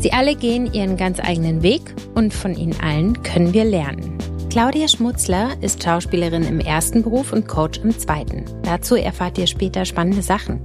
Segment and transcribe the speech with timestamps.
[0.00, 1.82] Sie alle gehen ihren ganz eigenen Weg
[2.14, 4.16] und von ihnen allen können wir lernen.
[4.48, 8.44] Claudia Schmutzler ist Schauspielerin im ersten Beruf und Coach im zweiten.
[8.62, 10.60] Dazu erfahrt ihr später spannende Sachen.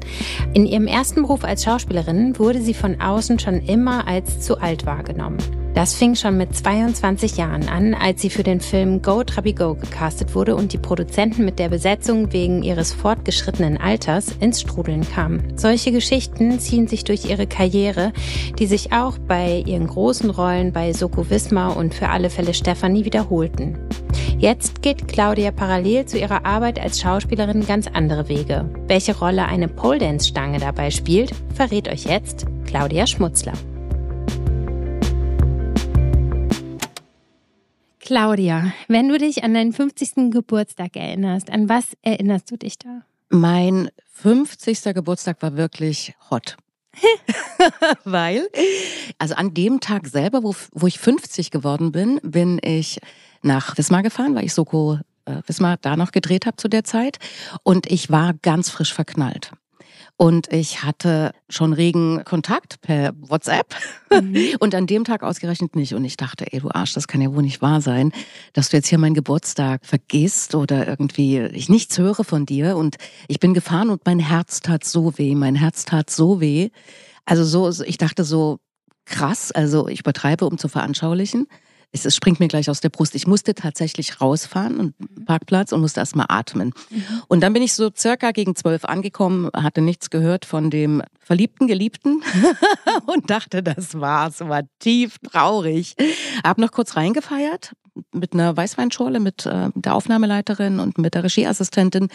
[0.53, 4.85] In ihrem ersten Beruf als Schauspielerin wurde sie von außen schon immer als zu alt
[4.85, 5.37] wahrgenommen.
[5.73, 9.73] Das fing schon mit 22 Jahren an, als sie für den Film Go Trabi Go
[9.73, 15.41] gecastet wurde und die Produzenten mit der Besetzung wegen ihres fortgeschrittenen Alters ins Strudeln kamen.
[15.55, 18.13] Solche Geschichten ziehen sich durch ihre Karriere,
[18.59, 23.05] die sich auch bei ihren großen Rollen bei Soko Wismar und für alle Fälle Stefanie
[23.05, 23.79] wiederholten.
[24.37, 28.69] Jetzt geht Claudia parallel zu ihrer Arbeit als Schauspielerin ganz andere Wege.
[28.87, 33.53] Welche Rolle eine Pole Dance Stange dabei spielt, verrät euch jetzt Claudia Schmutzler.
[38.03, 40.29] Claudia, wenn du dich an deinen 50.
[40.29, 43.03] Geburtstag erinnerst, an was erinnerst du dich da?
[43.29, 44.93] Mein 50.
[44.93, 46.57] Geburtstag war wirklich hot.
[48.03, 48.49] Weil,
[49.19, 52.99] also an dem Tag selber, wo, wo ich 50 geworden bin, bin ich
[53.41, 57.19] nach Wismar gefahren, weil ich Soko äh, Wismar da noch gedreht habe zu der Zeit.
[57.63, 59.53] Und ich war ganz frisch verknallt.
[60.15, 63.75] Und ich hatte schon regen Kontakt per WhatsApp
[64.11, 64.37] mhm.
[64.59, 65.95] und an dem Tag ausgerechnet nicht.
[65.95, 68.11] Und ich dachte, ey, du Arsch, das kann ja wohl nicht wahr sein,
[68.53, 72.77] dass du jetzt hier meinen Geburtstag vergisst oder irgendwie ich nichts höre von dir.
[72.77, 72.97] Und
[73.27, 76.69] ich bin gefahren und mein Herz tat so weh, mein Herz tat so weh.
[77.25, 78.59] Also so, ich dachte so,
[79.05, 81.47] krass, also ich übertreibe, um zu veranschaulichen
[81.93, 83.15] es, es springt mir gleich aus der Brust.
[83.15, 85.25] Ich musste tatsächlich rausfahren, einen mhm.
[85.25, 86.73] Parkplatz und musste erstmal atmen.
[86.89, 87.03] Mhm.
[87.27, 91.67] Und dann bin ich so circa gegen zwölf angekommen, hatte nichts gehört von dem verliebten
[91.67, 92.23] Geliebten
[93.05, 95.95] und dachte, das war's, war tief traurig.
[96.43, 97.73] Hab noch kurz reingefeiert
[98.11, 102.09] mit einer Weißweinschorle, mit äh, der Aufnahmeleiterin und mit der Regieassistentin.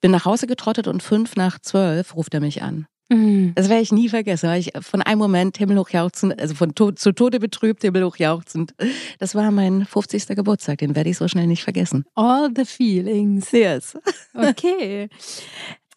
[0.00, 2.86] Bin nach Hause getrottet und fünf nach zwölf ruft er mich an.
[3.08, 3.52] Mhm.
[3.54, 7.12] Das werde ich nie vergessen, ich von einem Moment himmelhoch jauchzend, also von to zu
[7.12, 8.74] Tode betrübt, himmelhoch jauchzend.
[9.18, 10.26] Das war mein 50.
[10.28, 12.04] Geburtstag, den werde ich so schnell nicht vergessen.
[12.14, 13.50] All the feelings.
[13.52, 13.96] Yes.
[14.34, 15.08] Okay.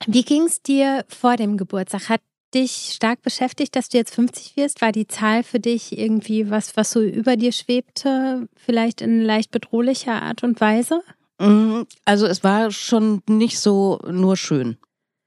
[0.08, 2.10] Wie ging es dir vor dem Geburtstag?
[2.10, 2.22] Hat
[2.56, 4.82] dich stark beschäftigt, dass du jetzt 50 wirst?
[4.82, 9.52] War die Zahl für dich irgendwie was, was so über dir schwebte, vielleicht in leicht
[9.52, 11.04] bedrohlicher Art und Weise?
[11.40, 14.78] Mm, also es war schon nicht so nur schön.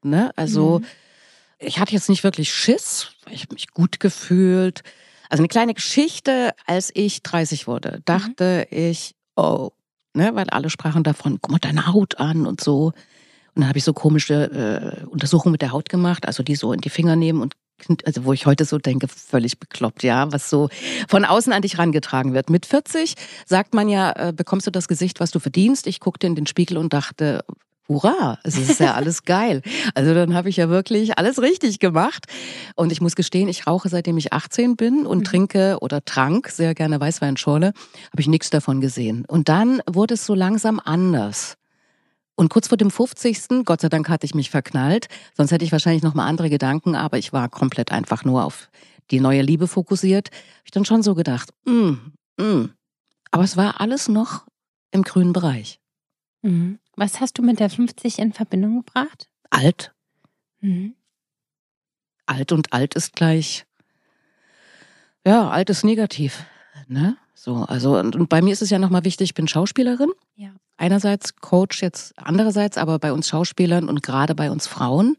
[0.02, 0.32] Ne?
[0.36, 0.86] Also mhm
[1.64, 4.82] ich hatte jetzt nicht wirklich Schiss, ich habe mich gut gefühlt.
[5.28, 8.78] Also eine kleine Geschichte, als ich 30 wurde, dachte mhm.
[8.78, 9.70] ich, oh,
[10.14, 12.92] ne, weil alle sprachen davon, guck mal deine Haut an und so.
[13.54, 16.72] Und dann habe ich so komische äh, Untersuchungen mit der Haut gemacht, also die so
[16.72, 17.54] in die Finger nehmen und
[18.04, 20.68] also wo ich heute so denke, völlig bekloppt, ja, was so
[21.08, 22.48] von außen an dich rangetragen wird.
[22.48, 23.14] Mit 40
[23.46, 25.86] sagt man ja, äh, bekommst du das Gesicht, was du verdienst.
[25.86, 27.44] Ich guckte in den Spiegel und dachte,
[27.88, 29.62] hurra, es ist ja alles geil.
[29.94, 32.26] Also dann habe ich ja wirklich alles richtig gemacht.
[32.76, 35.24] Und ich muss gestehen, ich rauche seitdem ich 18 bin und mhm.
[35.24, 37.68] trinke oder trank sehr gerne Weißweinschorle,
[38.12, 39.24] habe ich nichts davon gesehen.
[39.26, 41.56] Und dann wurde es so langsam anders.
[42.36, 43.64] Und kurz vor dem 50.
[43.64, 45.06] Gott sei Dank hatte ich mich verknallt,
[45.36, 48.70] sonst hätte ich wahrscheinlich noch mal andere Gedanken, aber ich war komplett einfach nur auf
[49.10, 50.30] die neue Liebe fokussiert.
[50.32, 51.92] Hab ich dann schon so gedacht, mm,
[52.38, 52.70] mm.
[53.30, 54.46] aber es war alles noch
[54.90, 55.78] im grünen Bereich.
[56.42, 56.78] Mhm.
[56.96, 59.28] Was hast du mit der 50 in Verbindung gebracht?
[59.50, 59.94] Alt.
[60.60, 60.94] Mhm.
[62.26, 63.66] Alt und alt ist gleich.
[65.26, 66.44] Ja, alt ist negativ.
[66.88, 67.16] Ne?
[67.34, 70.10] So, also, und, und bei mir ist es ja nochmal wichtig, ich bin Schauspielerin.
[70.36, 70.50] Ja.
[70.76, 75.16] Einerseits Coach, jetzt andererseits, aber bei uns Schauspielern und gerade bei uns Frauen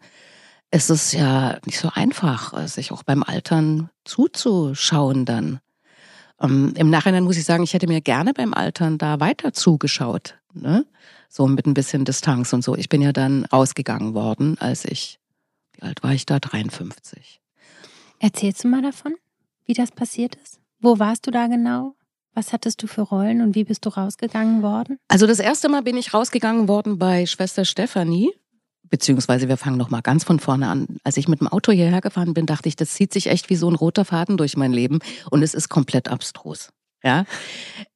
[0.72, 5.60] ist es ja nicht so einfach, sich auch beim Altern zuzuschauen dann.
[6.42, 10.36] Ähm, Im Nachhinein muss ich sagen, ich hätte mir gerne beim Altern da weiter zugeschaut.
[10.54, 10.86] Ne?
[11.30, 12.76] So mit ein bisschen Distanz und so.
[12.76, 15.20] Ich bin ja dann ausgegangen worden, als ich,
[15.74, 16.40] wie alt war ich da?
[16.40, 17.42] 53.
[18.20, 19.16] Erzählst du mal davon,
[19.66, 20.60] wie das passiert ist?
[20.80, 21.96] Wo warst du da genau?
[22.34, 24.98] Was hattest du für Rollen und wie bist du rausgegangen worden?
[25.08, 28.32] Also das erste Mal bin ich rausgegangen worden bei Schwester Stefanie
[28.90, 30.98] beziehungsweise wir fangen noch mal ganz von vorne an.
[31.04, 33.56] Als ich mit dem Auto hierher gefahren bin, dachte ich, das zieht sich echt wie
[33.56, 35.00] so ein roter Faden durch mein Leben
[35.30, 36.70] und es ist komplett abstrus.
[37.04, 37.26] Ja,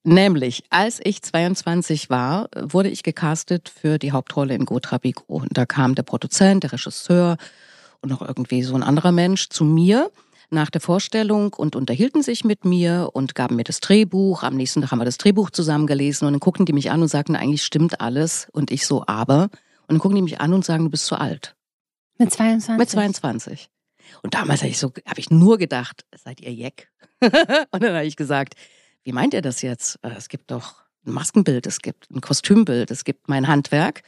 [0.04, 5.66] nämlich als ich 22 war, wurde ich gecastet für die Hauptrolle in Gotrabico und da
[5.66, 7.36] kam der Produzent, der Regisseur
[8.02, 10.10] und noch irgendwie so ein anderer Mensch zu mir
[10.50, 14.42] nach der Vorstellung und unterhielten sich mit mir und gaben mir das Drehbuch.
[14.42, 17.02] Am nächsten Tag haben wir das Drehbuch zusammen gelesen und dann guckten die mich an
[17.02, 18.48] und sagten, eigentlich stimmt alles.
[18.52, 19.48] Und ich so, aber.
[19.90, 21.56] Und dann gucken die mich an und sagen, du bist zu alt.
[22.16, 22.78] Mit 22?
[22.78, 23.70] Mit 22.
[24.22, 26.92] Und damals habe ich so, habe ich nur gedacht, seid ihr Jeck?
[27.20, 28.54] und dann habe ich gesagt,
[29.02, 29.98] wie meint ihr das jetzt?
[30.02, 34.02] Äh, es gibt doch ein Maskenbild, es gibt ein Kostümbild, es gibt mein Handwerk.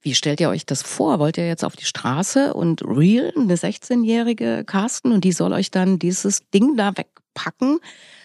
[0.00, 1.20] Wie stellt ihr euch das vor?
[1.20, 5.70] Wollt ihr jetzt auf die Straße und real eine 16-jährige casten und die soll euch
[5.70, 7.78] dann dieses Ding da wegpacken,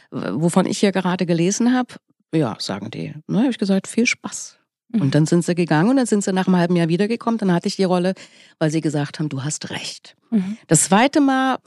[0.09, 1.93] wovon ich hier gerade gelesen habe?
[2.33, 3.13] Ja, sagen die.
[3.27, 4.57] Na, habe ich gesagt, viel Spaß.
[4.99, 7.37] Und dann sind sie gegangen und dann sind sie nach einem halben Jahr wiedergekommen.
[7.37, 8.13] Dann hatte ich die Rolle,
[8.59, 10.15] weil sie gesagt haben, du hast recht.
[10.31, 10.57] Mhm.
[10.67, 11.59] Das zweite Mal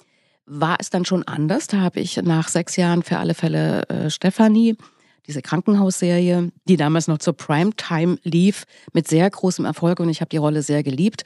[0.46, 1.66] war es dann schon anders.
[1.66, 4.76] Da habe ich nach sechs Jahren für alle Fälle äh, Stefanie
[5.26, 10.28] diese Krankenhausserie, die damals noch zur Primetime lief, mit sehr großem Erfolg und ich habe
[10.28, 11.24] die Rolle sehr geliebt,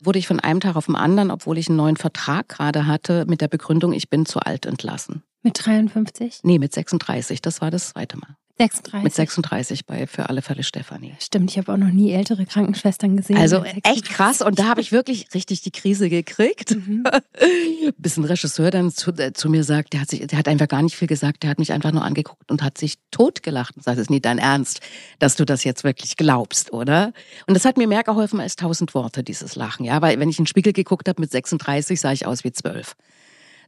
[0.00, 3.24] wurde ich von einem Tag auf den anderen, obwohl ich einen neuen Vertrag gerade hatte,
[3.26, 5.22] mit der Begründung, ich bin zu alt entlassen.
[5.42, 6.40] Mit 53?
[6.42, 7.42] Nee, mit 36.
[7.42, 8.36] Das war das zweite Mal.
[8.58, 9.04] 36.
[9.04, 11.14] Mit 36 bei Für alle Fälle Stefanie.
[11.20, 13.36] Stimmt, ich habe auch noch nie ältere Krankenschwestern gesehen.
[13.36, 16.74] Also echt krass und da habe ich wirklich richtig die Krise gekriegt.
[16.74, 17.04] Mhm.
[17.98, 20.66] Bis ein Regisseur dann zu, äh, zu, mir sagt, der hat, sich, der hat einfach
[20.66, 23.84] gar nicht viel gesagt, der hat mich einfach nur angeguckt und hat sich totgelacht und
[23.84, 24.80] sagt, es ist nie dein Ernst,
[25.20, 27.12] dass du das jetzt wirklich glaubst, oder?
[27.46, 29.84] Und das hat mir mehr geholfen als tausend Worte, dieses Lachen.
[29.84, 32.52] Ja, weil wenn ich in den Spiegel geguckt habe mit 36, sah ich aus wie
[32.52, 32.96] zwölf.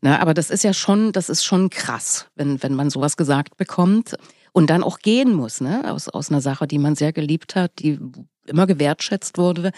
[0.02, 3.56] Na, aber das ist ja schon, das ist schon krass, wenn, wenn man sowas gesagt
[3.56, 4.16] bekommt
[4.52, 5.91] und dann auch gehen muss, ne?
[5.93, 7.99] Aus, aus einer Sache, die man sehr geliebt hat, die
[8.47, 9.73] immer gewertschätzt wurde.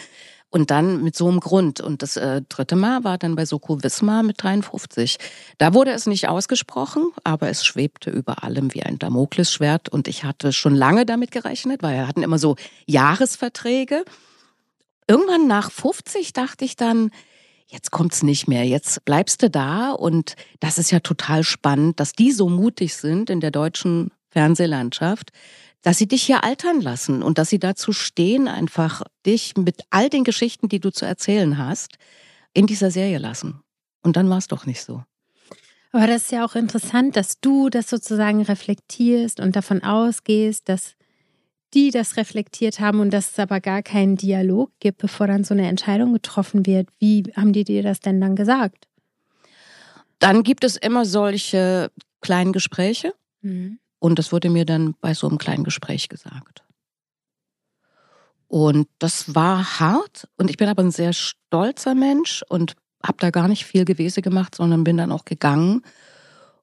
[0.55, 1.81] Und dann mit so einem Grund.
[1.81, 5.17] Und das äh, dritte Mal war dann bei Soko Wismar mit 53.
[5.57, 9.89] Da wurde es nicht ausgesprochen, aber es schwebte über allem wie ein Damoklesschwert.
[9.89, 14.05] Und ich hatte schon lange damit gerechnet, weil wir hatten immer so Jahresverträge.
[15.09, 17.13] Irgendwann nach 50 dachte ich dann,
[17.67, 19.93] jetzt kommt's nicht mehr, jetzt bleibst du da.
[19.93, 25.31] Und das ist ja total spannend, dass die so mutig sind in der deutschen Fernsehlandschaft,
[25.83, 30.09] dass sie dich hier altern lassen und dass sie dazu stehen, einfach dich mit all
[30.09, 31.97] den Geschichten, die du zu erzählen hast,
[32.55, 33.61] in dieser Serie lassen.
[34.03, 35.03] Und dann war es doch nicht so.
[35.93, 40.95] Aber das ist ja auch interessant, dass du das sozusagen reflektierst und davon ausgehst, dass
[41.75, 45.55] die das reflektiert haben und dass es aber gar keinen Dialog gibt, bevor dann so
[45.55, 46.89] eine Entscheidung getroffen wird.
[46.99, 48.89] Wie haben die dir das denn dann gesagt?
[50.19, 51.91] Dann gibt es immer solche
[52.21, 53.15] kleinen Gespräche.
[53.41, 53.79] Mhm.
[54.03, 56.65] Und das wurde mir dann bei so einem kleinen Gespräch gesagt.
[58.49, 60.29] Und das war hart.
[60.37, 64.21] Und ich bin aber ein sehr stolzer Mensch und habe da gar nicht viel Gewese
[64.21, 65.83] gemacht, sondern bin dann auch gegangen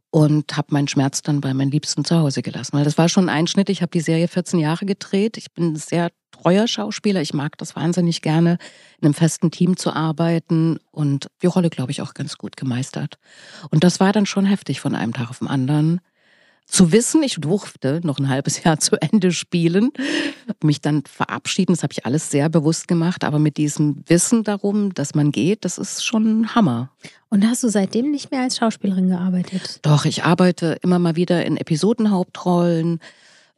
[0.09, 2.73] und habe meinen Schmerz dann bei meinen Liebsten zu Hause gelassen.
[2.73, 3.69] Weil das war schon ein Einschnitt.
[3.69, 5.37] Ich habe die Serie 14 Jahre gedreht.
[5.37, 7.21] Ich bin ein sehr treuer Schauspieler.
[7.21, 8.57] Ich mag das wahnsinnig gerne,
[8.99, 13.17] in einem festen Team zu arbeiten und die Rolle, glaube ich, auch ganz gut gemeistert.
[13.71, 16.01] Und das war dann schon heftig von einem Tag auf den anderen
[16.69, 19.91] zu wissen, ich durfte noch ein halbes Jahr zu Ende spielen,
[20.63, 24.93] mich dann verabschieden, das habe ich alles sehr bewusst gemacht, aber mit diesem Wissen darum,
[24.93, 26.91] dass man geht, das ist schon ein Hammer.
[27.29, 29.79] Und hast du seitdem nicht mehr als Schauspielerin gearbeitet?
[29.81, 32.99] Doch, ich arbeite immer mal wieder in Episodenhauptrollen,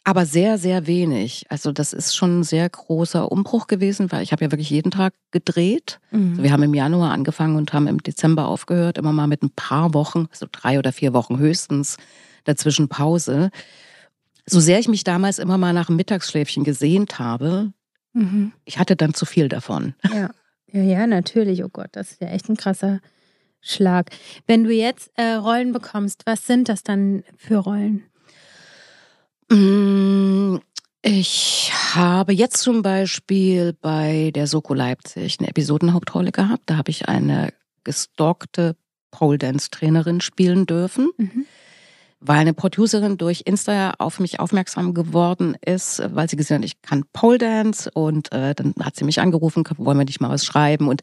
[0.03, 1.45] aber sehr, sehr wenig.
[1.49, 4.89] Also das ist schon ein sehr großer Umbruch gewesen, weil ich habe ja wirklich jeden
[4.89, 5.99] Tag gedreht.
[6.11, 6.31] Mhm.
[6.31, 9.51] Also wir haben im Januar angefangen und haben im Dezember aufgehört, immer mal mit ein
[9.51, 11.97] paar Wochen, also drei oder vier Wochen höchstens
[12.43, 13.51] dazwischen Pause.
[14.45, 17.73] So sehr ich mich damals immer mal nach dem Mittagsschläfchen gesehnt habe,
[18.13, 18.53] mhm.
[18.65, 19.93] ich hatte dann zu viel davon.
[20.13, 20.29] Ja.
[20.71, 21.63] ja, ja, natürlich.
[21.63, 22.99] Oh Gott, das ist ja echt ein krasser
[23.61, 24.09] Schlag.
[24.47, 28.03] Wenn du jetzt äh, Rollen bekommst, was sind das dann für Rollen?
[29.49, 30.57] Mm,
[31.03, 36.63] ich habe jetzt zum Beispiel bei der Soko Leipzig eine Episodenhauptrolle gehabt.
[36.67, 38.75] Da habe ich eine gestalkte
[39.11, 41.11] Pole Dance Trainerin spielen dürfen.
[41.17, 41.45] Mhm
[42.21, 46.81] weil eine Producerin durch Insta auf mich aufmerksam geworden ist, weil sie gesehen hat, ich
[46.81, 50.45] kann Pole Dance und äh, dann hat sie mich angerufen, wollen wir nicht mal was
[50.45, 51.01] schreiben und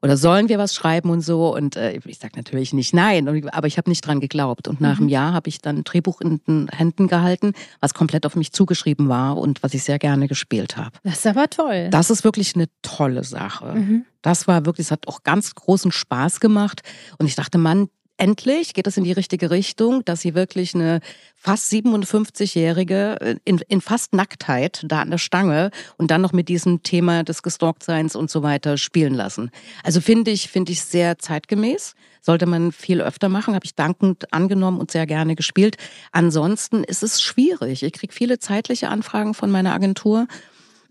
[0.00, 3.66] oder sollen wir was schreiben und so und äh, ich sage natürlich nicht nein, aber
[3.66, 5.00] ich habe nicht dran geglaubt und nach mhm.
[5.00, 8.52] einem Jahr habe ich dann ein Drehbuch in den Händen gehalten, was komplett auf mich
[8.52, 10.92] zugeschrieben war und was ich sehr gerne gespielt habe.
[11.02, 11.88] Das ist aber toll.
[11.90, 13.74] Das ist wirklich eine tolle Sache.
[13.74, 14.04] Mhm.
[14.22, 16.82] Das war wirklich, es hat auch ganz großen Spaß gemacht
[17.18, 21.00] und ich dachte, Mann, endlich geht es in die richtige Richtung, dass sie wirklich eine
[21.36, 26.82] fast 57-Jährige in, in fast Nacktheit da an der Stange und dann noch mit diesem
[26.82, 29.50] Thema des Gestalktseins und so weiter spielen lassen.
[29.84, 31.94] Also finde ich, finde ich sehr zeitgemäß.
[32.20, 35.76] Sollte man viel öfter machen, habe ich dankend angenommen und sehr gerne gespielt.
[36.12, 37.82] Ansonsten ist es schwierig.
[37.82, 40.26] Ich kriege viele zeitliche Anfragen von meiner Agentur.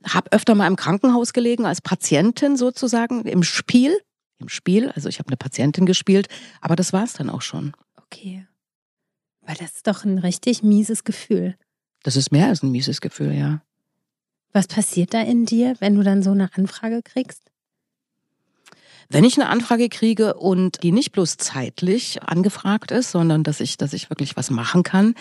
[0.04, 3.98] Hab öfter mal im Krankenhaus gelegen als Patientin sozusagen im Spiel
[4.40, 4.90] im Spiel.
[4.92, 6.28] Also ich habe eine Patientin gespielt,
[6.62, 7.74] aber das war es dann auch schon.
[7.98, 8.48] Okay.
[9.42, 11.56] Weil das ist doch ein richtig mieses Gefühl.
[12.04, 13.62] Das ist mehr als ein mieses Gefühl, ja.
[14.54, 17.44] Was passiert da in dir, wenn du dann so eine Anfrage kriegst?
[19.10, 23.78] Wenn ich eine Anfrage kriege und die nicht bloß zeitlich angefragt ist, sondern dass ich,
[23.78, 25.16] dass ich wirklich was machen kann,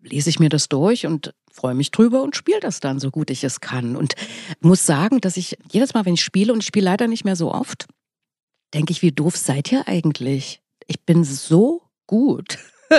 [0.00, 3.30] lese ich mir das durch und freue mich drüber und spiele das dann so gut
[3.30, 3.96] ich es kann.
[3.96, 4.14] Und
[4.60, 7.36] muss sagen, dass ich jedes Mal, wenn ich spiele, und ich spiele leider nicht mehr
[7.36, 7.86] so oft,
[8.74, 10.60] denke ich, wie doof seid ihr eigentlich?
[10.86, 12.58] Ich bin so gut.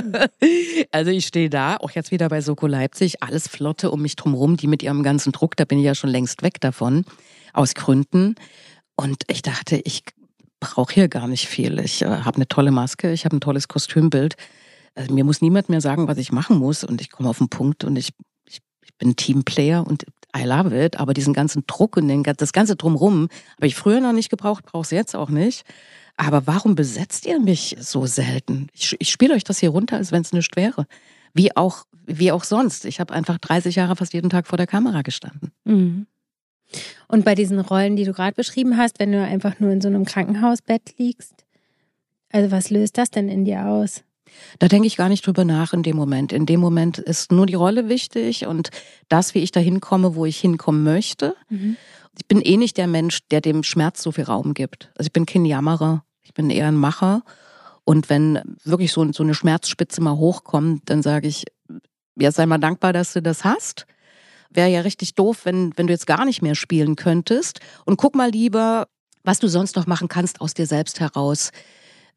[0.92, 4.58] also ich stehe da, auch jetzt wieder bei Soko Leipzig, alles Flotte um mich drumherum,
[4.58, 7.06] die mit ihrem ganzen Druck, da bin ich ja schon längst weg davon,
[7.54, 8.36] aus Gründen.
[8.96, 10.04] Und ich dachte, ich
[10.60, 11.80] brauche hier gar nicht viel.
[11.80, 14.36] Ich äh, habe eine tolle Maske, ich habe ein tolles Kostümbild.
[14.96, 17.50] Also mir muss niemand mehr sagen, was ich machen muss und ich komme auf den
[17.50, 18.14] Punkt und ich,
[18.48, 20.06] ich, ich bin Teamplayer und
[20.36, 24.02] I love it, aber diesen ganzen Druck und den, das ganze Drumrum habe ich früher
[24.02, 25.64] noch nicht gebraucht, brauche es jetzt auch nicht.
[26.18, 28.68] Aber warum besetzt ihr mich so selten?
[28.74, 30.88] Ich, ich spiele euch das hier runter, als wenn es nichts wäre.
[31.34, 32.86] Wie auch, wie auch sonst.
[32.86, 35.52] Ich habe einfach 30 Jahre fast jeden Tag vor der Kamera gestanden.
[35.66, 36.08] Mhm.
[37.08, 39.88] Und bei diesen Rollen, die du gerade beschrieben hast, wenn du einfach nur in so
[39.88, 41.46] einem Krankenhausbett liegst,
[42.32, 44.04] also was löst das denn in dir aus?
[44.60, 46.34] Da denke ich gar nicht drüber nach in dem Moment.
[46.34, 48.70] In dem Moment ist nur die Rolle wichtig und
[49.10, 51.36] das, wie ich da hinkomme, wo ich hinkommen möchte.
[51.50, 51.78] Mhm.
[52.18, 54.92] Ich bin eh nicht der Mensch, der dem Schmerz so viel Raum gibt.
[54.96, 57.24] Also ich bin kein Jammerer, ich bin eher ein Macher.
[57.84, 61.46] Und wenn wirklich so, so eine Schmerzspitze mal hochkommt, dann sage ich,
[62.18, 63.86] ja, sei mal dankbar, dass du das hast.
[64.50, 67.60] Wäre ja richtig doof, wenn, wenn du jetzt gar nicht mehr spielen könntest.
[67.86, 68.88] Und guck mal lieber,
[69.24, 71.52] was du sonst noch machen kannst aus dir selbst heraus,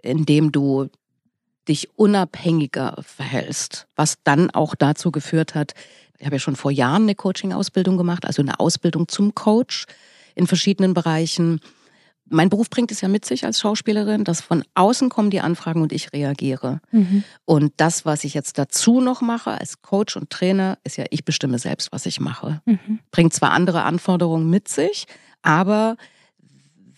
[0.03, 0.89] indem du
[1.69, 5.75] dich unabhängiger verhältst, was dann auch dazu geführt hat,
[6.19, 9.87] ich habe ja schon vor Jahren eine Coaching-Ausbildung gemacht, also eine Ausbildung zum Coach
[10.35, 11.61] in verschiedenen Bereichen.
[12.29, 15.81] Mein Beruf bringt es ja mit sich als Schauspielerin, dass von außen kommen die Anfragen
[15.81, 16.81] und ich reagiere.
[16.91, 17.23] Mhm.
[17.45, 21.25] Und das, was ich jetzt dazu noch mache als Coach und Trainer, ist ja, ich
[21.25, 22.61] bestimme selbst, was ich mache.
[22.67, 22.99] Mhm.
[23.13, 25.07] Bringt zwar andere Anforderungen mit sich,
[25.43, 25.97] aber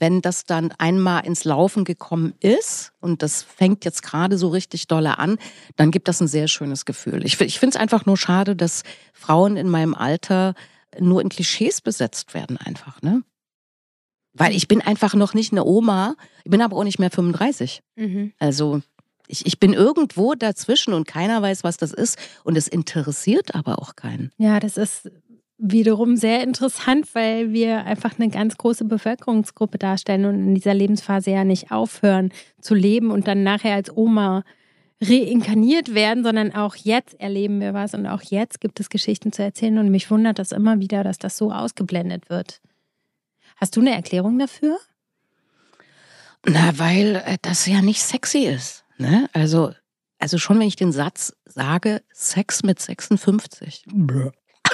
[0.00, 4.88] wenn das dann einmal ins Laufen gekommen ist und das fängt jetzt gerade so richtig
[4.88, 5.38] dolle an,
[5.76, 7.24] dann gibt das ein sehr schönes Gefühl.
[7.24, 10.54] Ich, ich finde es einfach nur schade, dass Frauen in meinem Alter
[10.98, 13.22] nur in Klischees besetzt werden einfach, ne?
[14.32, 16.14] Weil ich bin einfach noch nicht eine Oma,
[16.44, 17.82] ich bin aber auch nicht mehr 35.
[17.96, 18.32] Mhm.
[18.38, 18.80] Also
[19.26, 22.18] ich, ich bin irgendwo dazwischen und keiner weiß, was das ist.
[22.44, 24.32] Und es interessiert aber auch keinen.
[24.38, 25.10] Ja, das ist
[25.60, 31.30] wiederum sehr interessant, weil wir einfach eine ganz große Bevölkerungsgruppe darstellen und in dieser Lebensphase
[31.30, 34.42] ja nicht aufhören zu leben und dann nachher als Oma
[35.02, 39.42] reinkarniert werden, sondern auch jetzt erleben wir was und auch jetzt gibt es Geschichten zu
[39.42, 42.60] erzählen und mich wundert das immer wieder, dass das so ausgeblendet wird.
[43.56, 44.78] Hast du eine Erklärung dafür?
[46.46, 48.84] Na, weil äh, das ja nicht sexy ist.
[48.96, 49.28] Ne?
[49.32, 49.72] Also,
[50.18, 53.84] also schon wenn ich den Satz sage, Sex mit 56.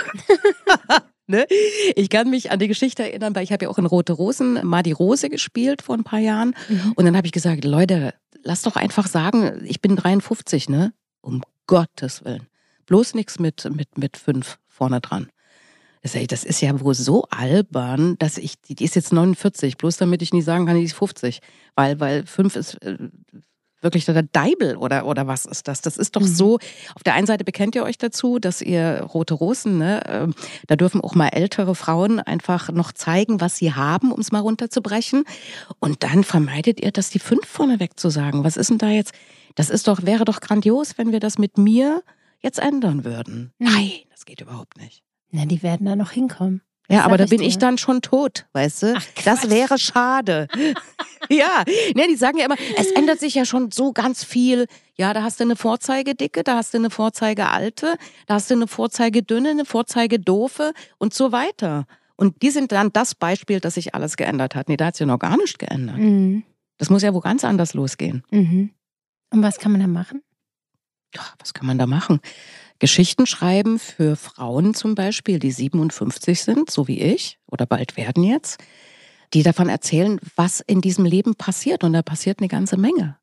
[1.27, 1.47] ne?
[1.95, 4.61] Ich kann mich an die Geschichte erinnern, weil ich habe ja auch in Rote Rosen
[4.67, 6.55] mal die Rose gespielt vor ein paar Jahren.
[6.69, 6.93] Mhm.
[6.97, 10.93] Und dann habe ich gesagt, Leute, lass doch einfach sagen, ich bin 53, ne?
[11.21, 12.47] Um Gottes Willen.
[12.87, 15.29] Bloß nichts mit, mit, mit fünf vorne dran.
[16.03, 20.33] Das ist ja wohl so albern, dass ich, die ist jetzt 49, bloß damit ich
[20.33, 21.41] nicht sagen kann, die ist 50.
[21.75, 22.97] Weil, weil fünf ist äh,
[23.87, 25.81] wirklich der Deibel oder, oder was ist das?
[25.81, 26.26] Das ist doch mhm.
[26.26, 26.55] so,
[26.95, 30.28] auf der einen Seite bekennt ihr euch dazu, dass ihr Rote Rosen, ne, äh,
[30.66, 34.40] da dürfen auch mal ältere Frauen einfach noch zeigen, was sie haben, um es mal
[34.40, 35.25] runterzubrechen.
[35.81, 38.45] Und dann vermeidet ihr, dass die fünf vorneweg zu sagen.
[38.45, 39.12] Was ist denn da jetzt?
[39.55, 42.02] Das ist doch, wäre doch grandios, wenn wir das mit mir
[42.40, 43.52] jetzt ändern würden.
[43.59, 43.66] Mhm.
[43.66, 45.02] Nein, das geht überhaupt nicht.
[45.31, 46.62] Na, die werden da noch hinkommen.
[46.88, 48.95] Ja, aber da bin ich dann schon tot, weißt du?
[48.97, 50.47] Ach, das wäre schade.
[51.28, 51.64] ja,
[51.95, 54.66] ne, die sagen ja immer, es ändert sich ja schon so ganz viel.
[54.97, 58.69] Ja, da hast du eine Vorzeigedicke, da hast du eine Vorzeigealte, da hast du eine
[58.69, 61.87] Vorzeigedünne, eine Vorzeigedoofe und so weiter.
[62.16, 64.69] Und die sind dann das Beispiel, dass sich alles geändert hat.
[64.69, 65.99] Nee, da hat sich ja noch gar nichts geändert.
[65.99, 66.45] Mhm.
[66.78, 68.23] Das muss ja wo ganz anders losgehen.
[68.31, 68.71] Mhm.
[69.31, 70.23] Und was kann man da machen?
[71.14, 72.21] Ja, was kann man da machen?
[72.78, 78.23] Geschichten schreiben für Frauen zum Beispiel, die 57 sind, so wie ich, oder bald werden
[78.23, 78.59] jetzt,
[79.35, 81.85] die davon erzählen, was in diesem Leben passiert.
[81.85, 83.18] Und da passiert eine ganze Menge.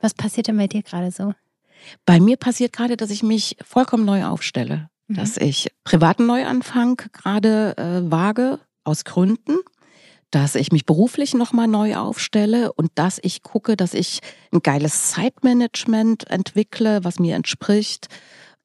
[0.00, 1.34] Was passiert denn bei dir gerade so?
[2.04, 4.90] Bei mir passiert gerade, dass ich mich vollkommen neu aufstelle.
[5.08, 5.14] Mhm.
[5.14, 9.58] Dass ich privaten Neuanfang gerade äh, wage, aus Gründen.
[10.30, 14.20] Dass ich mich beruflich nochmal neu aufstelle und dass ich gucke, dass ich
[14.52, 18.08] ein geiles Zeitmanagement entwickle, was mir entspricht.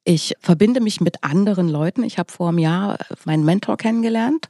[0.05, 2.03] Ich verbinde mich mit anderen Leuten.
[2.03, 4.49] Ich habe vor einem Jahr meinen Mentor kennengelernt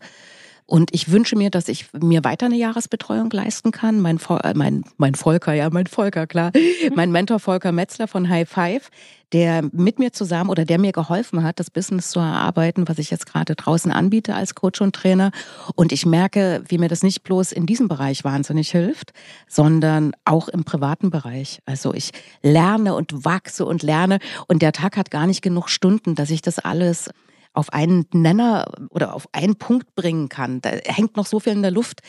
[0.65, 3.99] und ich wünsche mir, dass ich mir weiter eine Jahresbetreuung leisten kann.
[3.99, 6.51] Mein, äh, mein, mein Volker, ja, mein Volker, klar.
[6.95, 8.89] mein Mentor Volker Metzler von High Five,
[9.33, 13.09] der mit mir zusammen oder der mir geholfen hat, das Business zu erarbeiten, was ich
[13.09, 15.31] jetzt gerade draußen anbiete als Coach und Trainer.
[15.75, 19.11] Und ich merke, wie mir das nicht bloß in diesem Bereich wahnsinnig hilft,
[19.47, 21.59] sondern auch im privaten Bereich.
[21.65, 22.11] Also ich
[22.43, 26.41] lerne und wachse und lerne und der Tag hat gar nicht genug Stunden, dass ich
[26.41, 27.09] das alles
[27.53, 30.61] auf einen Nenner oder auf einen Punkt bringen kann.
[30.61, 32.01] Da hängt noch so viel in der Luft,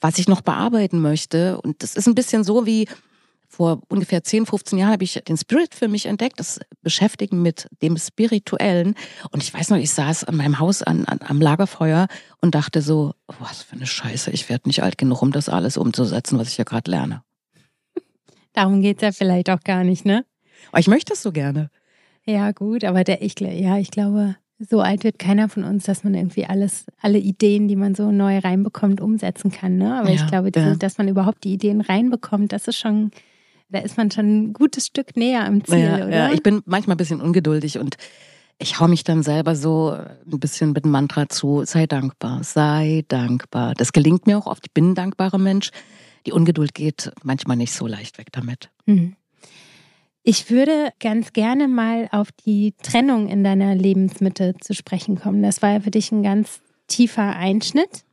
[0.00, 1.60] was ich noch bearbeiten möchte.
[1.60, 2.88] Und das ist ein bisschen so wie
[3.52, 7.68] vor ungefähr 10, 15 Jahren habe ich den Spirit für mich entdeckt, das Beschäftigen mit
[7.82, 8.94] dem Spirituellen.
[9.30, 12.08] Und ich weiß noch, ich saß an meinem Haus an, an, am Lagerfeuer
[12.40, 15.76] und dachte so, was für eine Scheiße, ich werde nicht alt genug, um das alles
[15.76, 17.22] umzusetzen, was ich ja gerade lerne.
[18.54, 20.24] Darum geht's ja vielleicht auch gar nicht, ne?
[20.70, 21.70] Aber ich möchte es so gerne.
[22.24, 26.04] Ja, gut, aber der, ich, ja, ich glaube, so alt wird keiner von uns, dass
[26.04, 29.76] man irgendwie alles, alle Ideen, die man so neu reinbekommt, umsetzen kann.
[29.76, 29.98] Ne?
[29.98, 30.74] Aber ja, ich glaube, ja.
[30.76, 33.10] dass man überhaupt die Ideen reinbekommt, das ist schon,
[33.72, 36.10] da ist man schon ein gutes Stück näher am Ziel, ja, oder?
[36.10, 37.96] Ja, ich bin manchmal ein bisschen ungeduldig und
[38.58, 43.04] ich hau mich dann selber so ein bisschen mit dem Mantra zu, sei dankbar, sei
[43.08, 43.74] dankbar.
[43.74, 44.66] Das gelingt mir auch oft.
[44.66, 45.70] Ich bin ein dankbarer Mensch.
[46.26, 48.70] Die Ungeduld geht manchmal nicht so leicht weg damit.
[48.86, 49.16] Mhm.
[50.22, 55.42] Ich würde ganz gerne mal auf die Trennung in deiner Lebensmitte zu sprechen kommen.
[55.42, 58.04] Das war ja für dich ein ganz tiefer Einschnitt.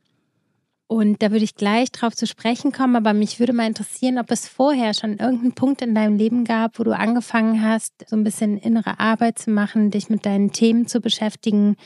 [0.90, 4.28] Und da würde ich gleich drauf zu sprechen kommen, aber mich würde mal interessieren, ob
[4.32, 8.24] es vorher schon irgendeinen Punkt in deinem Leben gab, wo du angefangen hast, so ein
[8.24, 11.76] bisschen innere Arbeit zu machen, dich mit deinen Themen zu beschäftigen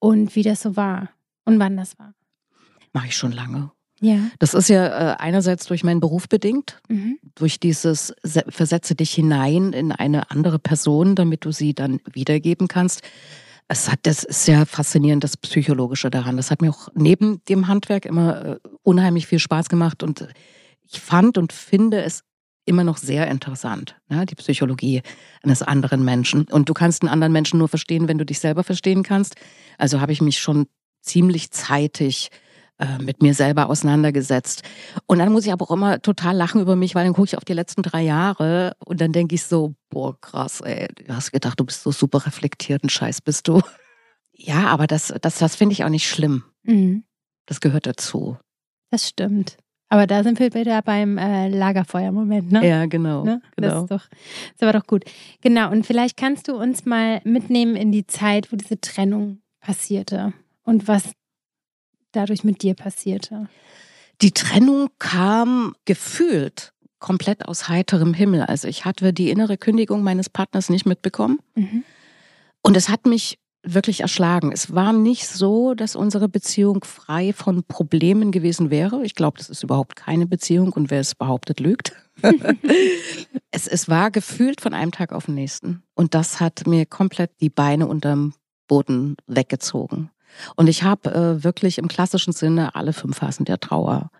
[0.00, 1.10] und wie das so war
[1.44, 2.14] und wann das war.
[2.92, 3.70] Mache ich schon lange.
[4.00, 4.18] Ja.
[4.40, 7.20] Das ist ja äh, einerseits durch meinen Beruf bedingt, mhm.
[7.36, 13.02] durch dieses versetze dich hinein in eine andere Person, damit du sie dann wiedergeben kannst.
[13.68, 16.36] Es hat, das ist sehr faszinierend, das Psychologische daran.
[16.36, 20.28] Das hat mir auch neben dem Handwerk immer äh, unheimlich viel Spaß gemacht und
[20.84, 22.22] ich fand und finde es
[22.64, 24.26] immer noch sehr interessant, ne?
[24.26, 25.02] die Psychologie
[25.42, 26.46] eines anderen Menschen.
[26.50, 29.36] Und du kannst einen anderen Menschen nur verstehen, wenn du dich selber verstehen kannst.
[29.78, 30.66] Also habe ich mich schon
[31.00, 32.30] ziemlich zeitig
[32.78, 34.62] äh, mit mir selber auseinandergesetzt.
[35.06, 37.36] Und dann muss ich aber auch immer total lachen über mich, weil dann gucke ich
[37.36, 41.32] auf die letzten drei Jahre und dann denke ich so, boah, krass, ey, du hast
[41.32, 43.60] gedacht, du bist so super reflektiert und scheiß bist du.
[44.38, 46.44] Ja, aber das, das, das finde ich auch nicht schlimm.
[46.62, 47.04] Mhm.
[47.46, 48.36] Das gehört dazu.
[48.90, 49.56] Das stimmt.
[49.88, 52.68] Aber da sind wir wieder beim äh, Lagerfeuer-Moment, ne?
[52.68, 53.24] Ja, genau.
[53.24, 53.40] Ne?
[53.56, 53.68] genau.
[53.68, 54.18] Das, ist doch,
[54.58, 55.04] das war doch gut.
[55.40, 60.32] Genau, und vielleicht kannst du uns mal mitnehmen in die Zeit, wo diese Trennung passierte
[60.64, 61.12] und was
[62.16, 63.48] dadurch mit dir passierte?
[64.22, 68.42] Die Trennung kam gefühlt komplett aus heiterem Himmel.
[68.42, 71.38] Also ich hatte die innere Kündigung meines Partners nicht mitbekommen.
[71.54, 71.84] Mhm.
[72.62, 74.52] Und es hat mich wirklich erschlagen.
[74.52, 79.04] Es war nicht so, dass unsere Beziehung frei von Problemen gewesen wäre.
[79.04, 81.92] Ich glaube, das ist überhaupt keine Beziehung und wer es behauptet, lügt.
[83.50, 85.82] es, es war gefühlt von einem Tag auf den nächsten.
[85.94, 88.34] Und das hat mir komplett die Beine unterm
[88.68, 90.10] Boden weggezogen.
[90.56, 94.10] Und ich habe äh, wirklich im klassischen Sinne alle fünf Phasen der Trauer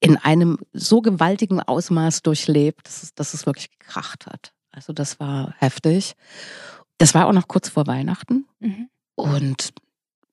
[0.00, 4.52] in einem so gewaltigen Ausmaß durchlebt, dass es, dass es wirklich gekracht hat.
[4.70, 6.14] Also das war heftig.
[6.98, 8.46] Das war auch noch kurz vor Weihnachten.
[8.60, 8.88] Mhm.
[9.16, 9.72] Und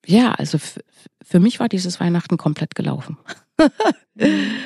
[0.05, 0.59] ja, also
[1.23, 3.17] für mich war dieses Weihnachten komplett gelaufen.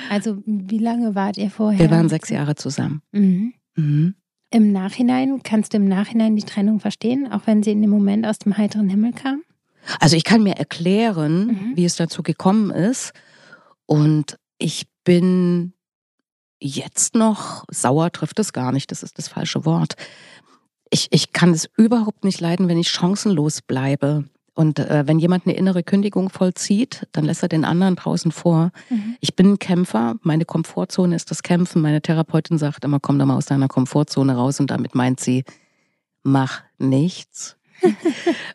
[0.10, 1.80] also wie lange wart ihr vorher?
[1.80, 3.02] Wir waren sechs Jahre zusammen.
[3.12, 3.54] Mhm.
[3.76, 4.16] Mhm.
[4.52, 8.26] Im Nachhinein, kannst du im Nachhinein die Trennung verstehen, auch wenn sie in dem Moment
[8.26, 9.44] aus dem heiteren Himmel kam?
[10.00, 11.72] Also ich kann mir erklären, mhm.
[11.76, 13.14] wie es dazu gekommen ist.
[13.86, 15.74] Und ich bin
[16.60, 19.96] jetzt noch, sauer trifft es gar nicht, das ist das falsche Wort.
[20.92, 24.26] Ich, ich kann es überhaupt nicht leiden, wenn ich chancenlos bleibe.
[24.56, 28.72] Und äh, wenn jemand eine innere Kündigung vollzieht, dann lässt er den anderen draußen vor.
[28.90, 29.16] Mhm.
[29.22, 31.82] Ich bin ein Kämpfer, meine Komfortzone ist das Kämpfen.
[31.82, 35.46] Meine Therapeutin sagt immer, komm doch mal aus deiner Komfortzone raus und damit meint sie,
[36.24, 37.56] mach nichts,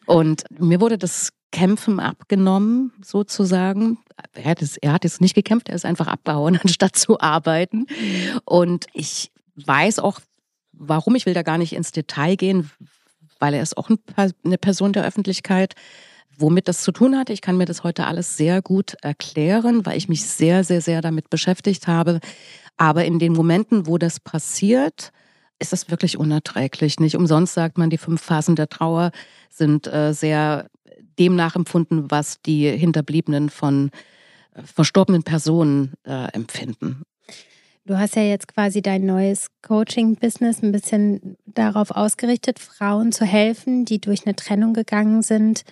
[0.07, 3.99] und mir wurde das Kämpfen abgenommen, sozusagen.
[4.33, 7.87] Er hat, es, er hat jetzt nicht gekämpft, er ist einfach abgehauen, anstatt zu arbeiten.
[8.45, 10.21] Und ich weiß auch,
[10.73, 12.71] warum, ich will da gar nicht ins Detail gehen,
[13.39, 15.75] weil er ist auch eine Person der Öffentlichkeit.
[16.37, 19.97] Womit das zu tun hatte, ich kann mir das heute alles sehr gut erklären, weil
[19.97, 22.19] ich mich sehr, sehr, sehr damit beschäftigt habe.
[22.77, 25.13] Aber in den Momenten, wo das passiert,
[25.59, 27.01] ist das wirklich unerträglich.
[27.01, 29.13] Nicht umsonst sagt man, die fünf Phasen der Trauer
[29.51, 30.69] sind äh, sehr
[31.19, 33.91] dem nachempfunden, was die Hinterbliebenen von
[34.55, 37.03] äh, verstorbenen Personen äh, empfinden.
[37.87, 43.85] Du hast ja jetzt quasi dein neues Coaching-Business ein bisschen darauf ausgerichtet, Frauen zu helfen,
[43.85, 45.65] die durch eine Trennung gegangen sind,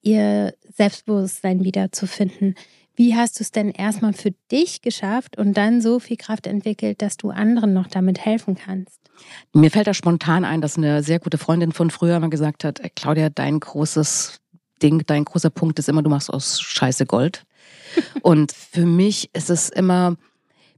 [0.00, 2.54] ihr Selbstbewusstsein wiederzufinden.
[2.96, 7.02] Wie hast du es denn erstmal für dich geschafft und dann so viel Kraft entwickelt,
[7.02, 9.07] dass du anderen noch damit helfen kannst?
[9.52, 12.80] Mir fällt da spontan ein, dass eine sehr gute Freundin von früher mal gesagt hat,
[12.96, 14.40] Claudia, dein großes
[14.82, 17.44] Ding, dein großer Punkt ist immer, du machst aus Scheiße Gold.
[18.22, 20.16] und für mich ist es immer,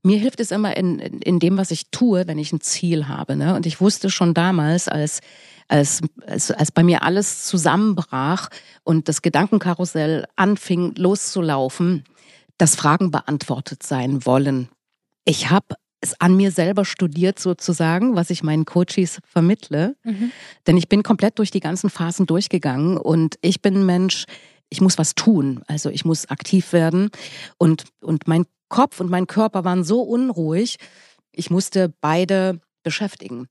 [0.03, 3.37] mir hilft es immer in, in dem, was ich tue, wenn ich ein Ziel habe.
[3.37, 3.55] Ne?
[3.55, 5.21] Und ich wusste schon damals, als,
[5.69, 8.49] als, als, als bei mir alles zusammenbrach
[8.83, 12.05] und das Gedankenkarussell anfing loszulaufen,
[12.59, 14.69] dass Fragen beantwortet sein wollen.
[15.25, 19.97] Ich habe es an mir selber studiert sozusagen, was ich meinen Coaches vermittle.
[20.03, 20.33] Mhm.
[20.67, 24.25] Denn ich bin komplett durch die ganzen Phasen durchgegangen und ich bin ein Mensch,
[24.71, 25.63] ich muss was tun.
[25.67, 27.11] Also ich muss aktiv werden.
[27.59, 30.77] Und, und mein Kopf und mein Körper waren so unruhig,
[31.33, 33.49] ich musste beide beschäftigen.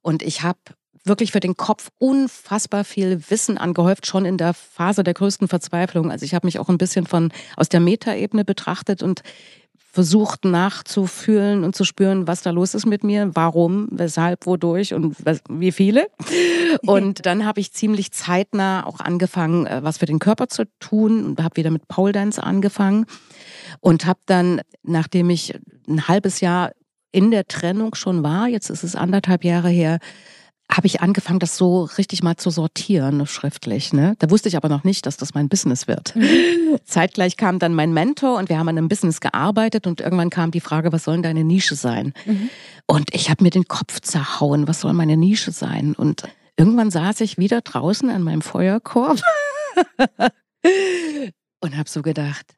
[0.00, 0.58] Und ich habe
[1.04, 6.10] wirklich für den Kopf unfassbar viel Wissen angehäuft, schon in der Phase der größten Verzweiflung.
[6.10, 9.22] Also ich habe mich auch ein bisschen von aus der Metaebene betrachtet und
[9.92, 15.16] versucht nachzufühlen und zu spüren, was da los ist mit mir, warum, weshalb, wodurch und
[15.50, 16.06] wie viele.
[16.86, 21.26] Und dann habe ich ziemlich zeitnah auch angefangen, äh, was für den Körper zu tun
[21.26, 23.04] und habe wieder mit Pole Dance angefangen
[23.80, 25.54] und habe dann, nachdem ich
[25.86, 26.72] ein halbes Jahr
[27.10, 29.98] in der Trennung schon war, jetzt ist es anderthalb Jahre her,
[30.70, 33.92] habe ich angefangen, das so richtig mal zu sortieren, schriftlich.
[33.92, 34.14] Ne?
[34.18, 36.14] Da wusste ich aber noch nicht, dass das mein Business wird.
[36.84, 40.50] Zeitgleich kam dann mein Mentor und wir haben an einem Business gearbeitet und irgendwann kam
[40.50, 42.14] die Frage, was soll denn deine Nische sein?
[42.24, 42.48] Mhm.
[42.86, 45.94] Und ich habe mir den Kopf zerhauen, was soll meine Nische sein?
[45.94, 46.22] Und
[46.56, 49.20] irgendwann saß ich wieder draußen an meinem Feuerkorb
[51.60, 52.56] und habe so gedacht,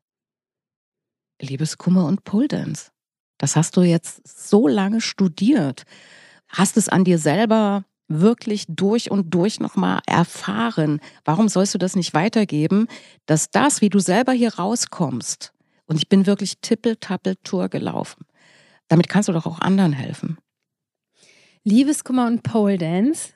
[1.41, 2.91] Liebeskummer und Pole Dance.
[3.39, 5.85] Das hast du jetzt so lange studiert.
[6.49, 11.01] Hast es an dir selber wirklich durch und durch nochmal erfahren.
[11.25, 12.87] Warum sollst du das nicht weitergeben,
[13.27, 15.53] dass das, wie du selber hier rauskommst,
[15.87, 18.25] und ich bin wirklich tippel-tappel-Tour gelaufen,
[18.89, 20.39] damit kannst du doch auch anderen helfen.
[21.65, 23.31] Liebeskummer und Pole Dance.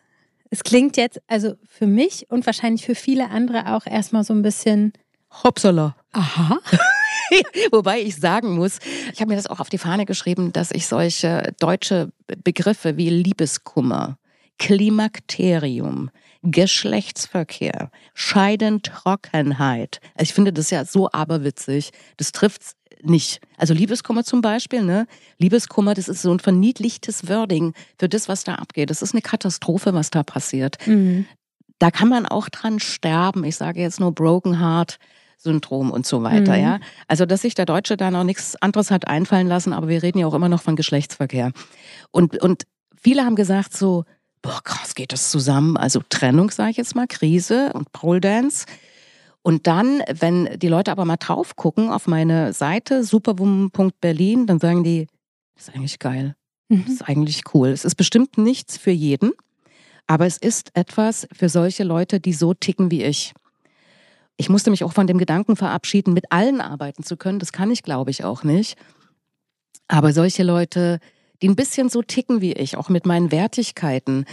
[0.50, 4.42] Es klingt jetzt also für mich und wahrscheinlich für viele andere auch erstmal so ein
[4.42, 4.92] bisschen
[5.44, 5.94] Hopsala.
[6.12, 6.59] Aha.
[7.70, 8.78] Wobei ich sagen muss,
[9.12, 12.12] ich habe mir das auch auf die Fahne geschrieben, dass ich solche deutsche
[12.44, 14.18] Begriffe wie Liebeskummer,
[14.59, 16.11] Klimakterium,
[16.42, 20.01] Geschlechtsverkehr, Scheidentrockenheit.
[20.14, 21.90] Also ich finde das ja so aberwitzig.
[22.16, 23.40] Das trifft's nicht.
[23.57, 25.07] Also Liebeskummer zum Beispiel, ne?
[25.38, 28.90] Liebeskummer, das ist so ein verniedlichtes Wording für das, was da abgeht.
[28.90, 30.77] Das ist eine Katastrophe, was da passiert.
[30.87, 31.27] Mhm.
[31.79, 33.44] Da kann man auch dran sterben.
[33.44, 34.99] Ich sage jetzt nur Broken Heart.
[35.40, 36.62] Syndrom und so weiter, mhm.
[36.62, 36.81] ja.
[37.07, 40.18] Also, dass sich der Deutsche da noch nichts anderes hat einfallen lassen, aber wir reden
[40.18, 41.53] ja auch immer noch von Geschlechtsverkehr.
[42.11, 42.64] Und, und
[43.01, 44.05] viele haben gesagt so,
[44.42, 45.77] boah, krass, geht das zusammen?
[45.77, 48.66] Also Trennung, sage ich jetzt mal, Krise und Pole Dance.
[49.42, 54.85] Und dann, wenn die Leute aber mal drauf gucken auf meine Seite superwoman.berlin, dann sagen
[54.85, 55.07] die,
[55.55, 56.35] das ist eigentlich geil.
[56.68, 57.07] Das ist mhm.
[57.07, 57.68] eigentlich cool.
[57.68, 59.33] Es ist bestimmt nichts für jeden,
[60.07, 63.33] aber es ist etwas für solche Leute, die so ticken wie ich.
[64.37, 67.38] Ich musste mich auch von dem Gedanken verabschieden, mit allen arbeiten zu können.
[67.38, 68.77] Das kann ich, glaube ich, auch nicht.
[69.88, 71.01] Aber solche Leute,
[71.42, 74.24] die ein bisschen so ticken wie ich, auch mit meinen Wertigkeiten,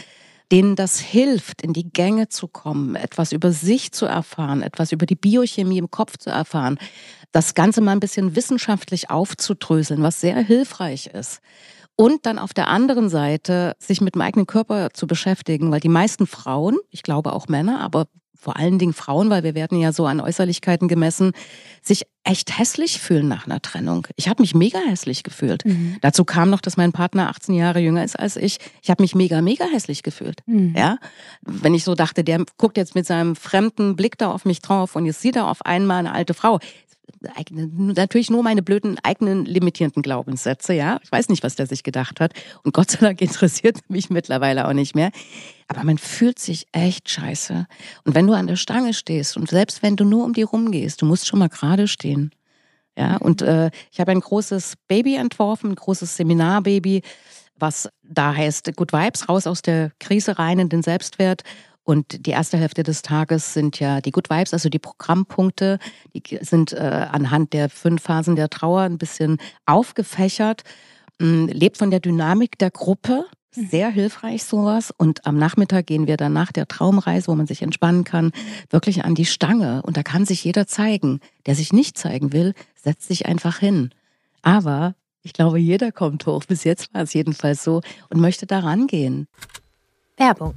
[0.51, 5.05] denen das hilft, in die Gänge zu kommen, etwas über sich zu erfahren, etwas über
[5.05, 6.77] die Biochemie im Kopf zu erfahren,
[7.31, 11.41] das Ganze mal ein bisschen wissenschaftlich aufzudröseln, was sehr hilfreich ist.
[11.97, 15.89] Und dann auf der anderen Seite sich mit dem eigenen Körper zu beschäftigen, weil die
[15.89, 18.07] meisten Frauen, ich glaube auch Männer, aber
[18.45, 21.31] vor allen Dingen Frauen, weil wir werden ja so an Äußerlichkeiten gemessen,
[21.81, 24.07] sich echt hässlich fühlen nach einer Trennung.
[24.17, 25.65] Ich habe mich mega hässlich gefühlt.
[25.65, 25.97] Mhm.
[26.01, 28.59] Dazu kam noch, dass mein Partner 18 Jahre jünger ist als ich.
[28.83, 30.41] Ich habe mich mega, mega hässlich gefühlt.
[30.45, 30.75] Mhm.
[30.77, 30.97] Ja,
[31.41, 34.95] wenn ich so dachte, der guckt jetzt mit seinem fremden Blick da auf mich drauf
[34.95, 36.59] und jetzt sieht er auf einmal eine alte Frau
[37.39, 40.99] natürlich nur meine blöden eigenen limitierenden Glaubenssätze, ja.
[41.03, 42.33] Ich weiß nicht, was der sich gedacht hat.
[42.63, 45.11] Und Gott sei Dank interessiert mich mittlerweile auch nicht mehr.
[45.67, 47.65] Aber man fühlt sich echt scheiße.
[48.03, 51.01] Und wenn du an der Stange stehst und selbst wenn du nur um die rumgehst,
[51.01, 52.31] du musst schon mal gerade stehen.
[52.97, 57.01] Ja, und äh, ich habe ein großes Baby entworfen, ein großes Seminarbaby,
[57.57, 61.41] was da heißt Good Vibes, raus aus der Krise rein in den Selbstwert.
[61.83, 65.77] Und die erste Hälfte des Tages sind ja die Good Vibes, also die Programmpunkte,
[66.13, 66.77] die sind äh,
[67.11, 70.63] anhand der fünf Phasen der Trauer ein bisschen aufgefächert.
[71.19, 73.25] mm, lebt von der Dynamik der Gruppe.
[73.55, 73.67] Mhm.
[73.67, 74.93] Sehr hilfreich sowas.
[74.95, 78.31] Und am Nachmittag gehen wir dann nach der Traumreise, wo man sich entspannen kann,
[78.69, 79.81] wirklich an die Stange.
[79.83, 81.19] Und da kann sich jeder zeigen.
[81.45, 83.91] Der sich nicht zeigen will, setzt sich einfach hin.
[84.41, 86.43] Aber ich glaube, jeder kommt hoch.
[86.45, 89.27] Bis jetzt war es jedenfalls so und möchte da rangehen.
[90.17, 90.53] Werbung.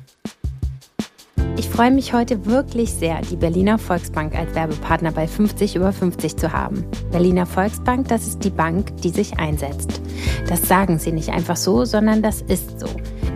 [1.59, 6.37] Ich freue mich heute wirklich sehr, die Berliner Volksbank als Werbepartner bei 50 über 50
[6.37, 6.85] zu haben.
[7.11, 10.01] Berliner Volksbank, das ist die Bank, die sich einsetzt.
[10.49, 12.87] Das sagen sie nicht einfach so, sondern das ist so.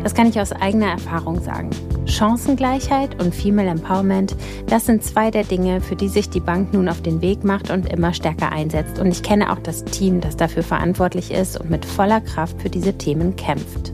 [0.04, 1.70] Das kann ich aus eigener Erfahrung sagen.
[2.06, 4.36] Chancengleichheit und Female Empowerment,
[4.68, 7.70] das sind zwei der Dinge, für die sich die Bank nun auf den Weg macht
[7.70, 9.00] und immer stärker einsetzt.
[9.00, 12.70] Und ich kenne auch das Team, das dafür verantwortlich ist und mit voller Kraft für
[12.70, 13.90] diese Themen kämpft.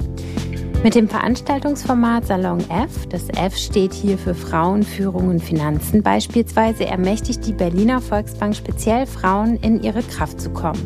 [0.85, 6.87] Mit dem Veranstaltungsformat Salon F, das F steht hier für Frauen, Führung und Finanzen beispielsweise,
[6.87, 10.81] ermächtigt die Berliner Volksbank speziell Frauen, in ihre Kraft zu kommen.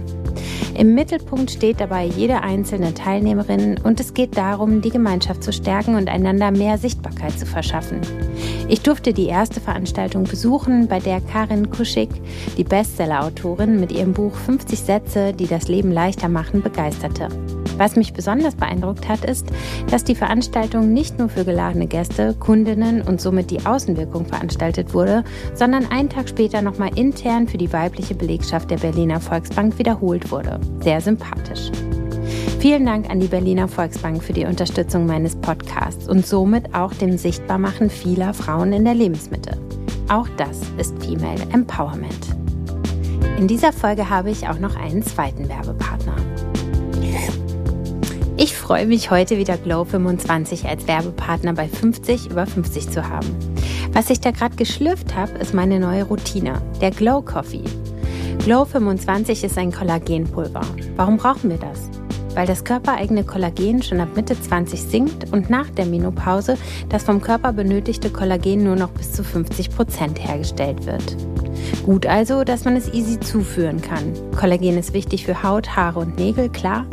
[0.75, 5.95] Im Mittelpunkt steht dabei jede einzelne Teilnehmerin und es geht darum, die Gemeinschaft zu stärken
[5.95, 8.01] und einander mehr Sichtbarkeit zu verschaffen.
[8.69, 12.09] Ich durfte die erste Veranstaltung besuchen, bei der Karin Kuschig,
[12.57, 17.29] die Bestseller-Autorin, mit ihrem Buch 50 Sätze, die das Leben leichter machen, begeisterte.
[17.83, 19.49] Was mich besonders beeindruckt hat, ist,
[19.91, 25.25] dass die Veranstaltung nicht nur für geladene Gäste, Kundinnen und somit die Außenwirkung veranstaltet wurde,
[25.53, 30.61] sondern einen Tag später nochmal intern für die weibliche Belegschaft der Berliner Volksbank wiederholt wurde.
[30.79, 31.73] Sehr sympathisch.
[32.61, 37.19] Vielen Dank an die Berliner Volksbank für die Unterstützung meines Podcasts und somit auch dem
[37.19, 39.59] Sichtbarmachen vieler Frauen in der Lebensmitte.
[40.09, 42.37] Auch das ist Female Empowerment.
[43.39, 46.32] In dieser Folge habe ich auch noch einen zweiten Werbepartner.
[48.39, 53.29] Ich freue mich heute wieder Glow25 als Werbepartner bei 50 über 50 zu haben.
[53.93, 57.65] Was ich da gerade geschlüpft habe, ist meine neue Routine, der Glow Coffee.
[58.39, 60.63] Glow25 ist ein Kollagenpulver.
[60.97, 62.02] Warum brauchen wir das?
[62.35, 66.57] Weil das körpereigene Kollagen schon ab Mitte 20 sinkt und nach der Menopause
[66.89, 71.17] das vom Körper benötigte Kollagen nur noch bis zu 50 Prozent hergestellt wird.
[71.85, 74.13] Gut also, dass man es easy zuführen kann.
[74.39, 76.87] Kollagen ist wichtig für Haut, Haare und Nägel, klar,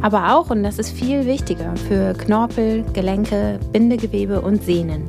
[0.00, 5.08] aber auch, und das ist viel wichtiger, für Knorpel, Gelenke, Bindegewebe und Sehnen.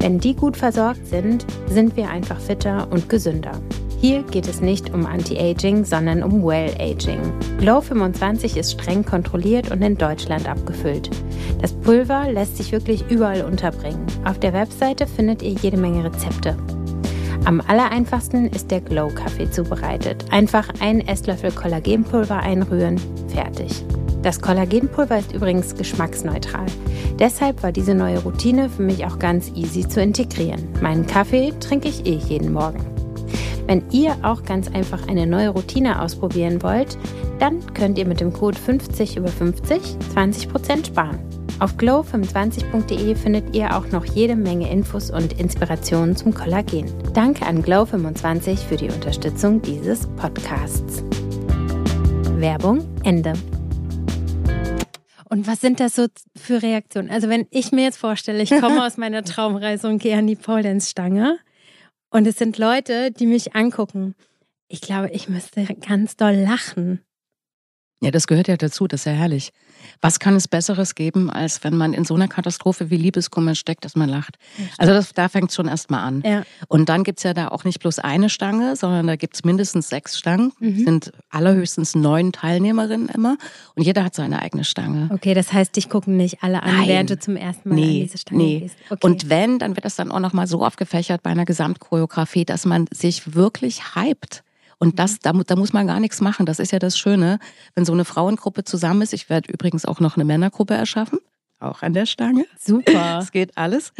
[0.00, 3.52] Wenn die gut versorgt sind, sind wir einfach fitter und gesünder.
[4.00, 7.20] Hier geht es nicht um Anti-Aging, sondern um Well-Aging.
[7.58, 11.10] Glow 25 ist streng kontrolliert und in Deutschland abgefüllt.
[11.60, 14.04] Das Pulver lässt sich wirklich überall unterbringen.
[14.24, 16.56] Auf der Webseite findet ihr jede Menge Rezepte.
[17.44, 20.24] Am allereinfachsten ist der Glow-Kaffee zubereitet.
[20.30, 23.84] Einfach einen Esslöffel Kollagenpulver einrühren, fertig.
[24.22, 26.64] Das Kollagenpulver ist übrigens geschmacksneutral.
[27.18, 30.66] Deshalb war diese neue Routine für mich auch ganz easy zu integrieren.
[30.80, 32.93] Meinen Kaffee trinke ich eh jeden Morgen.
[33.66, 36.98] Wenn ihr auch ganz einfach eine neue Routine ausprobieren wollt,
[37.38, 39.80] dann könnt ihr mit dem Code 50 über 50
[40.14, 41.18] 20% sparen.
[41.60, 46.92] Auf glow25.de findet ihr auch noch jede Menge Infos und Inspirationen zum Kollagen.
[47.14, 51.02] Danke an Glow25 für die Unterstützung dieses Podcasts.
[52.34, 53.32] Werbung Ende.
[55.30, 57.10] Und was sind das so für Reaktionen?
[57.10, 60.36] Also wenn ich mir jetzt vorstelle, ich komme aus meiner Traumreise und gehe an die
[60.36, 61.38] Pole Dance Stange
[62.14, 64.14] und es sind Leute, die mich angucken.
[64.68, 67.00] Ich glaube, ich müsste ganz doll lachen.
[68.00, 69.50] Ja, das gehört ja dazu, das ist ja herrlich.
[70.04, 73.86] Was kann es Besseres geben, als wenn man in so einer Katastrophe wie Liebeskummer steckt,
[73.86, 74.36] dass man lacht?
[74.76, 76.22] Also das, da fängt es schon erstmal an.
[76.26, 76.42] Ja.
[76.68, 80.18] Und dann gibt's ja da auch nicht bloß eine Stange, sondern da gibt's mindestens sechs
[80.18, 80.52] Stangen.
[80.60, 80.84] Mhm.
[80.84, 83.38] sind allerhöchstens neun Teilnehmerinnen immer.
[83.76, 85.08] Und jeder hat seine eigene Stange.
[85.10, 86.88] Okay, das heißt, dich gucken nicht alle an, Nein.
[86.88, 88.58] während du zum ersten Mal nee, an diese Stange nee.
[88.60, 88.76] gehst.
[88.90, 89.06] Okay.
[89.06, 92.84] Und wenn, dann wird das dann auch nochmal so aufgefächert bei einer Gesamtchoreografie, dass man
[92.92, 94.43] sich wirklich hypt.
[94.78, 96.46] Und das, da, da muss man gar nichts machen.
[96.46, 97.38] Das ist ja das Schöne,
[97.74, 99.12] wenn so eine Frauengruppe zusammen ist.
[99.12, 101.18] Ich werde übrigens auch noch eine Männergruppe erschaffen,
[101.60, 102.46] auch an der Stange.
[102.58, 103.18] Super.
[103.22, 103.92] Es geht alles.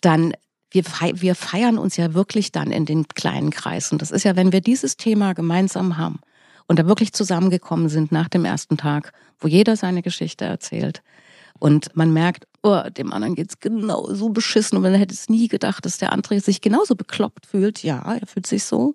[0.00, 0.32] Dann
[0.72, 3.98] wir, wir feiern uns ja wirklich dann in den kleinen Kreisen.
[3.98, 6.20] Das ist ja, wenn wir dieses Thema gemeinsam haben
[6.66, 11.02] und da wirklich zusammengekommen sind nach dem ersten Tag, wo jeder seine Geschichte erzählt,
[11.58, 15.48] und man merkt, oh, dem anderen geht's genau so beschissen und man hätte es nie
[15.48, 17.82] gedacht, dass der andere sich genauso bekloppt fühlt.
[17.82, 18.94] Ja, er fühlt sich so.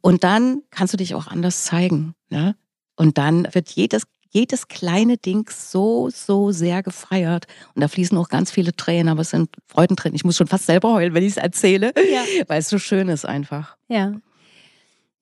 [0.00, 2.14] Und dann kannst du dich auch anders zeigen.
[2.30, 2.56] Ne?
[2.96, 7.46] Und dann wird jedes jedes kleine Ding so, so sehr gefeiert.
[7.74, 10.16] Und da fließen auch ganz viele Tränen, aber es sind Freudentränen.
[10.16, 12.22] Ich muss schon fast selber heulen, wenn ich es erzähle, ja.
[12.48, 13.76] weil es so schön ist einfach.
[13.86, 14.12] Ja.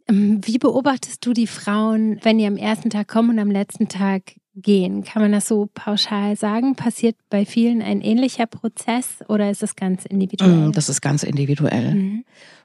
[0.09, 3.89] Ähm, wie beobachtest du die Frauen, wenn die am ersten Tag kommen und am letzten
[3.89, 5.05] Tag gehen?
[5.05, 6.75] Kann man das so pauschal sagen?
[6.77, 10.69] Passiert bei vielen ein ähnlicher Prozess oder ist es ganz individuell?
[10.69, 11.95] Mm, das ist ganz individuell.
[11.95, 12.25] Mhm.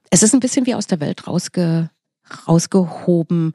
[0.10, 1.89] Es ist ein bisschen wie aus der Welt rausge,
[2.47, 3.54] rausgehoben.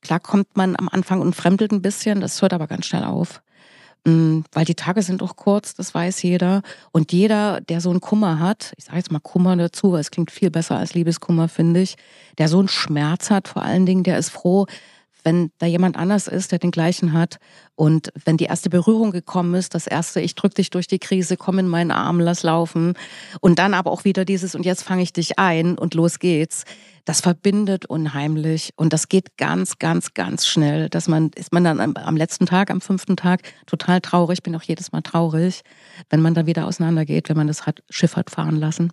[0.00, 3.42] Klar kommt man am Anfang und fremdelt ein bisschen, das hört aber ganz schnell auf.
[4.04, 6.62] Mm, weil die Tage sind auch kurz, das weiß jeder.
[6.90, 10.10] Und jeder, der so einen Kummer hat, ich sage jetzt mal Kummer dazu, weil es
[10.10, 11.96] klingt viel besser als Liebeskummer, finde ich,
[12.38, 14.66] der so einen Schmerz hat vor allen Dingen, der ist froh,
[15.24, 17.38] wenn da jemand anders ist, der den gleichen hat
[17.74, 21.36] und wenn die erste Berührung gekommen ist, das erste, ich drück dich durch die Krise,
[21.36, 22.94] komm in meinen Arm, lass laufen
[23.40, 26.64] und dann aber auch wieder dieses und jetzt fange ich dich ein und los geht's.
[27.04, 31.80] Das verbindet unheimlich und das geht ganz, ganz, ganz schnell, dass man, ist man dann
[31.80, 35.62] am, am letzten Tag, am fünften Tag total traurig, bin auch jedes Mal traurig,
[36.10, 38.92] wenn man dann wieder auseinandergeht, wenn man das hat, Schiff hat fahren lassen.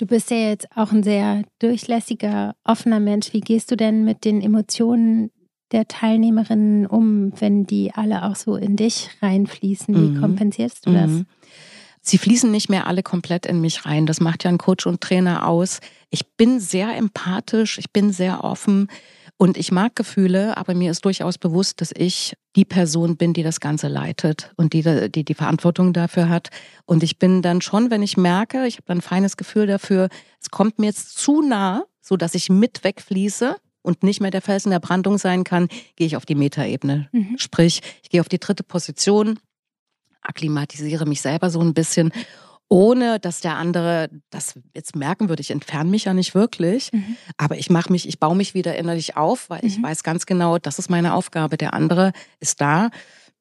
[0.00, 3.34] Du bist ja jetzt auch ein sehr durchlässiger, offener Mensch.
[3.34, 5.30] Wie gehst du denn mit den Emotionen
[5.72, 9.94] der Teilnehmerinnen um, wenn die alle auch so in dich reinfließen?
[9.94, 10.20] Wie mhm.
[10.22, 11.10] kompensierst du das?
[11.10, 11.26] Mhm.
[12.00, 14.06] Sie fließen nicht mehr alle komplett in mich rein.
[14.06, 15.80] Das macht ja ein Coach und Trainer aus.
[16.08, 18.88] Ich bin sehr empathisch, ich bin sehr offen.
[19.40, 23.42] Und ich mag Gefühle, aber mir ist durchaus bewusst, dass ich die Person bin, die
[23.42, 26.50] das Ganze leitet und die die, die Verantwortung dafür hat.
[26.84, 30.10] Und ich bin dann schon, wenn ich merke, ich habe dann ein feines Gefühl dafür,
[30.42, 34.42] es kommt mir jetzt zu nah, so dass ich mit wegfließe und nicht mehr der
[34.42, 37.08] Felsen der Brandung sein kann, gehe ich auf die Metaebene.
[37.10, 37.38] Mhm.
[37.38, 39.38] Sprich, ich gehe auf die dritte Position,
[40.20, 42.12] akklimatisiere mich selber so ein bisschen
[42.70, 45.42] ohne dass der andere das jetzt merken würde.
[45.42, 47.16] Ich entferne mich ja nicht wirklich, mhm.
[47.36, 49.66] aber ich mache mich, ich baue mich wieder innerlich auf, weil mhm.
[49.68, 51.58] ich weiß ganz genau, das ist meine Aufgabe.
[51.58, 52.90] Der andere ist da,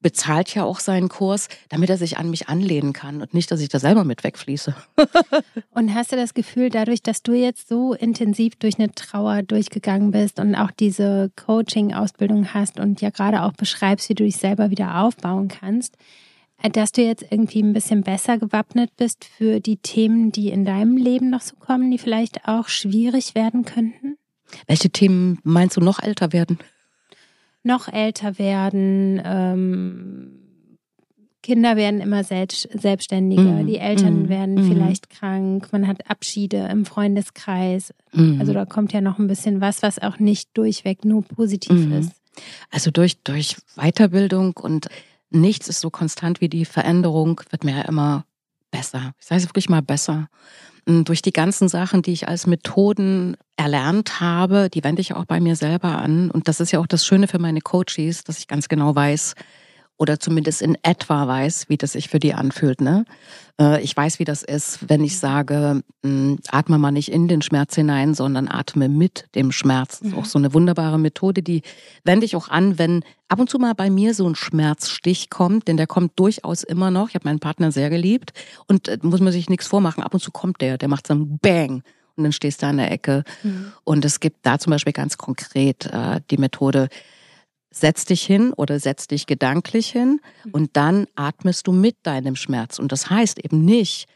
[0.01, 3.61] bezahlt ja auch seinen Kurs, damit er sich an mich anlehnen kann und nicht, dass
[3.61, 4.73] ich da selber mit wegfließe.
[5.71, 10.09] und hast du das Gefühl, dadurch, dass du jetzt so intensiv durch eine Trauer durchgegangen
[10.09, 14.71] bist und auch diese Coaching-Ausbildung hast und ja gerade auch beschreibst, wie du dich selber
[14.71, 15.97] wieder aufbauen kannst,
[16.71, 20.97] dass du jetzt irgendwie ein bisschen besser gewappnet bist für die Themen, die in deinem
[20.97, 24.17] Leben noch so kommen, die vielleicht auch schwierig werden könnten?
[24.67, 26.59] Welche Themen meinst du noch älter werden?
[27.63, 30.39] Noch älter werden, ähm,
[31.41, 34.71] Kinder werden immer selbstständiger, mm, die Eltern mm, werden mm.
[34.71, 37.93] vielleicht krank, man hat Abschiede im Freundeskreis.
[38.11, 38.39] Mhm.
[38.39, 41.93] Also da kommt ja noch ein bisschen was, was auch nicht durchweg nur positiv mhm.
[41.93, 42.11] ist.
[42.69, 44.87] Also durch, durch Weiterbildung und
[45.29, 48.25] nichts ist so konstant wie die Veränderung, wird mir ja immer
[48.71, 49.13] besser.
[49.19, 50.27] Ich sage es wirklich mal besser.
[50.85, 55.25] Und durch die ganzen Sachen, die ich als Methoden erlernt habe, die wende ich auch
[55.25, 56.31] bei mir selber an.
[56.31, 59.35] Und das ist ja auch das Schöne für meine Coaches, dass ich ganz genau weiß,
[59.99, 62.79] oder zumindest in etwa weiß, wie das sich für die anfühlt.
[62.79, 63.03] Ne?
[63.59, 67.41] Äh, ich weiß, wie das ist, wenn ich sage, hm, atme mal nicht in den
[67.41, 69.99] Schmerz hinein, sondern atme mit dem Schmerz.
[69.99, 71.63] Das ist auch so eine wunderbare Methode, die
[72.05, 75.67] wende ich auch an, wenn ab und zu mal bei mir so ein Schmerzstich kommt,
[75.67, 77.09] denn der kommt durchaus immer noch.
[77.09, 78.31] Ich habe meinen Partner sehr geliebt
[78.67, 80.01] und äh, muss man sich nichts vormachen.
[80.01, 81.83] Ab und zu kommt der, der macht so ein Bang
[82.15, 83.25] und dann stehst du an der Ecke.
[83.43, 83.73] Mhm.
[83.83, 86.87] Und es gibt da zum Beispiel ganz konkret äh, die Methode,
[87.71, 90.51] setz dich hin oder setz dich gedanklich hin mhm.
[90.51, 92.79] und dann atmest du mit deinem Schmerz.
[92.79, 94.07] Und das heißt eben nicht,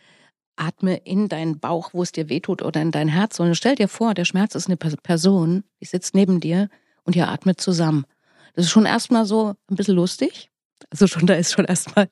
[0.56, 3.88] atme in deinen Bauch, wo es dir wehtut oder in dein Herz, sondern stell dir
[3.88, 6.70] vor, der Schmerz ist eine Person, die sitzt neben dir
[7.04, 8.06] und ihr atmet zusammen.
[8.54, 10.52] Das ist schon erstmal so ein bisschen lustig.
[10.90, 12.10] Also schon, da ist schon erstmal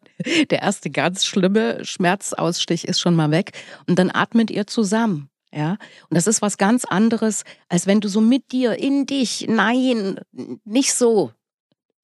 [0.49, 3.51] der erste ganz schlimme Schmerzausstich ist schon mal weg.
[3.88, 5.31] Und dann atmet ihr zusammen.
[5.53, 9.47] Ja, und das ist was ganz anderes, als wenn du so mit dir in dich,
[9.49, 10.17] nein,
[10.63, 11.31] nicht so.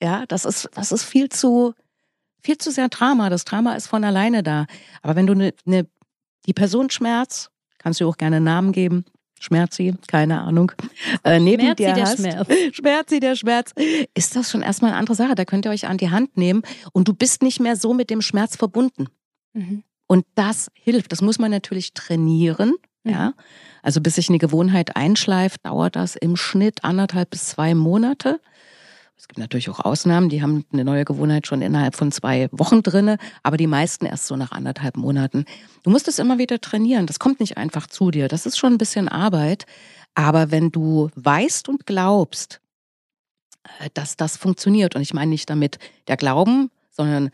[0.01, 1.73] Ja, das ist, das ist viel zu,
[2.41, 3.29] viel zu sehr Drama.
[3.29, 4.65] Das Drama ist von alleine da.
[5.01, 5.87] Aber wenn du eine, ne,
[6.45, 9.05] die Person Schmerz, kannst du auch gerne einen Namen geben,
[9.39, 10.71] Schmerzi, keine Ahnung,
[11.23, 12.47] äh, neben Schmerzi dir der hast, Schmerz.
[12.73, 13.71] Schmerzi der Schmerz,
[14.13, 15.35] ist das schon erstmal eine andere Sache.
[15.35, 18.09] Da könnt ihr euch an die Hand nehmen und du bist nicht mehr so mit
[18.09, 19.07] dem Schmerz verbunden.
[19.53, 19.83] Mhm.
[20.07, 21.11] Und das hilft.
[21.11, 22.73] Das muss man natürlich trainieren.
[23.09, 23.33] Ja,
[23.83, 28.39] also bis sich eine Gewohnheit einschleift, dauert das im Schnitt anderthalb bis zwei Monate.
[29.17, 32.83] Es gibt natürlich auch Ausnahmen, die haben eine neue Gewohnheit schon innerhalb von zwei Wochen
[32.83, 35.45] drinne, aber die meisten erst so nach anderthalb Monaten.
[35.83, 37.07] Du musst es immer wieder trainieren.
[37.07, 38.27] Das kommt nicht einfach zu dir.
[38.27, 39.65] Das ist schon ein bisschen Arbeit.
[40.13, 42.61] Aber wenn du weißt und glaubst,
[43.79, 47.31] äh, dass das funktioniert, und ich meine nicht damit der Glauben, sondern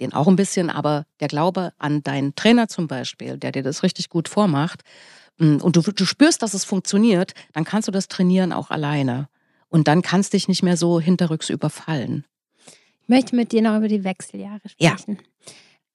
[0.00, 3.82] den auch ein bisschen, aber der Glaube an deinen Trainer zum Beispiel, der dir das
[3.82, 4.82] richtig gut vormacht,
[5.38, 9.28] mm, und du, du spürst, dass es funktioniert, dann kannst du das trainieren auch alleine.
[9.68, 12.24] Und dann kannst du dich nicht mehr so hinterrücks überfallen.
[13.02, 15.18] Ich möchte mit dir noch über die Wechseljahre sprechen.
[15.18, 15.52] Ja.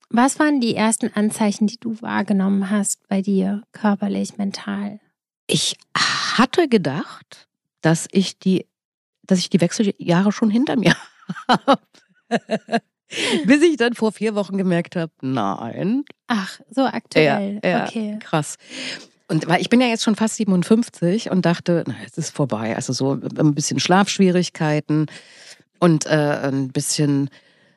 [0.10, 5.00] Was waren die ersten Anzeichen, die du wahrgenommen hast bei dir, körperlich, mental?
[5.48, 7.48] Ich hatte gedacht,
[7.82, 8.66] dass ich die,
[9.24, 10.96] dass ich die Wechseljahre schon hinter mir
[11.48, 11.80] habe.
[13.46, 16.04] Bis ich dann vor vier Wochen gemerkt habe, nein.
[16.28, 17.60] Ach, so aktuell.
[17.64, 18.20] Ja, ja, okay.
[18.20, 18.58] Krass.
[19.28, 22.76] Und weil ich bin ja jetzt schon fast 57 und dachte, na, es ist vorbei.
[22.76, 25.08] Also so ein bisschen Schlafschwierigkeiten
[25.80, 27.30] und äh, ein bisschen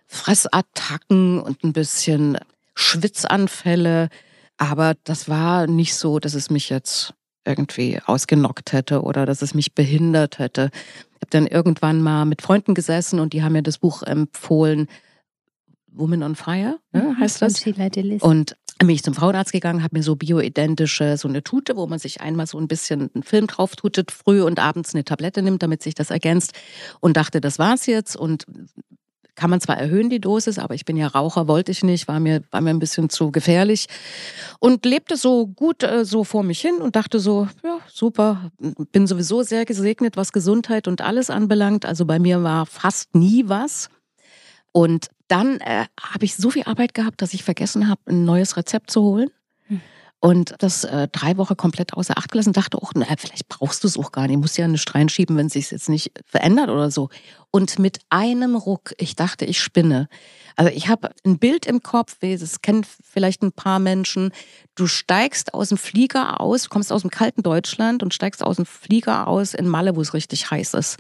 [0.07, 2.39] Fressattacken und ein bisschen
[2.75, 4.09] Schwitzanfälle.
[4.59, 7.15] Aber das war nicht so, dass es mich jetzt
[7.45, 10.71] irgendwie ausgenockt hätte oder dass es mich behindert hätte.
[10.73, 14.89] Ich habe dann irgendwann mal mit Freunden gesessen und die haben mir das Buch empfohlen,
[15.93, 17.55] Woman on Fire, ne, mhm, heißt das.
[18.23, 21.99] Und bin ich zum Frauenarzt gegangen, habe mir so bioidentische, so eine Tute, wo man
[21.99, 25.63] sich einmal so ein bisschen einen Film drauf tutet, früh und abends eine Tablette nimmt,
[25.63, 26.53] damit sich das ergänzt
[27.01, 28.47] und dachte, das war's jetzt und
[29.41, 32.21] kann man zwar erhöhen die Dosis, aber ich bin ja Raucher, wollte ich nicht, war
[32.21, 33.87] mir, war mir ein bisschen zu gefährlich
[34.59, 38.51] und lebte so gut äh, so vor mich hin und dachte so, ja, super,
[38.93, 41.87] bin sowieso sehr gesegnet, was Gesundheit und alles anbelangt.
[41.87, 43.89] Also bei mir war fast nie was.
[44.73, 48.57] Und dann äh, habe ich so viel Arbeit gehabt, dass ich vergessen habe, ein neues
[48.57, 49.31] Rezept zu holen.
[49.69, 49.81] Hm.
[50.23, 52.53] Und das äh, drei Wochen komplett außer Acht gelassen.
[52.53, 54.39] Dachte auch, na, vielleicht brauchst du es auch gar nicht.
[54.39, 57.09] Musst ja nicht reinschieben, wenn es sich jetzt nicht verändert oder so.
[57.51, 60.09] Und mit einem Ruck, ich dachte, ich spinne.
[60.57, 64.31] Also ich habe ein Bild im Kopf, das kennen vielleicht ein paar Menschen.
[64.75, 68.67] Du steigst aus dem Flieger aus, kommst aus dem kalten Deutschland und steigst aus dem
[68.67, 70.99] Flieger aus in Malle, wo es richtig heiß ist.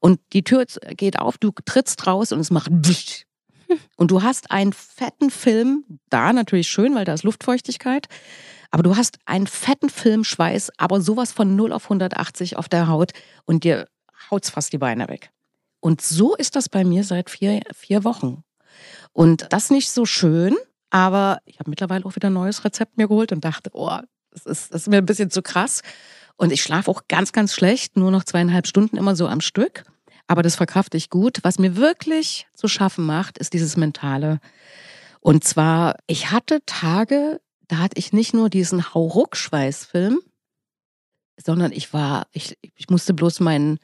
[0.00, 0.64] Und die Tür
[0.96, 2.70] geht auf, du trittst raus und es macht
[3.96, 8.06] und du hast einen fetten Film, da natürlich schön, weil da ist Luftfeuchtigkeit,
[8.70, 13.12] aber du hast einen fetten Filmschweiß, aber sowas von 0 auf 180 auf der Haut
[13.44, 13.88] und dir
[14.30, 15.30] haut's fast die Beine weg.
[15.80, 18.42] Und so ist das bei mir seit vier, vier Wochen.
[19.12, 20.56] Und das nicht so schön,
[20.90, 23.98] aber ich habe mittlerweile auch wieder ein neues Rezept mir geholt und dachte, oh,
[24.30, 25.82] das ist, das ist mir ein bisschen zu krass.
[26.36, 29.84] Und ich schlafe auch ganz, ganz schlecht, nur noch zweieinhalb Stunden immer so am Stück.
[30.26, 31.38] Aber das verkrafte ich gut.
[31.42, 34.40] Was mir wirklich zu schaffen macht, ist dieses Mentale.
[35.20, 40.20] Und zwar, ich hatte Tage, da hatte ich nicht nur diesen Hauruck-Schweißfilm,
[41.42, 43.78] sondern ich war, ich, ich musste bloß meinen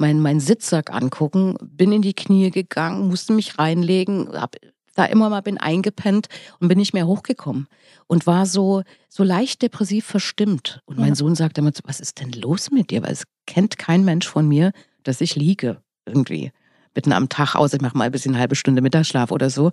[0.00, 4.56] mein, mein Sitzsack angucken, bin in die Knie gegangen, musste mich reinlegen, hab
[4.94, 6.28] da immer mal bin eingepennt
[6.58, 7.68] und bin nicht mehr hochgekommen
[8.06, 12.32] und war so so leicht depressiv verstimmt und mein Sohn sagte immer was ist denn
[12.32, 14.72] los mit dir weil es kennt kein Mensch von mir
[15.04, 16.52] dass ich liege irgendwie
[16.94, 17.72] mitten am Tag aus.
[17.72, 19.70] Ich mache mal ein bisschen eine halbe Stunde Mittagsschlaf oder so.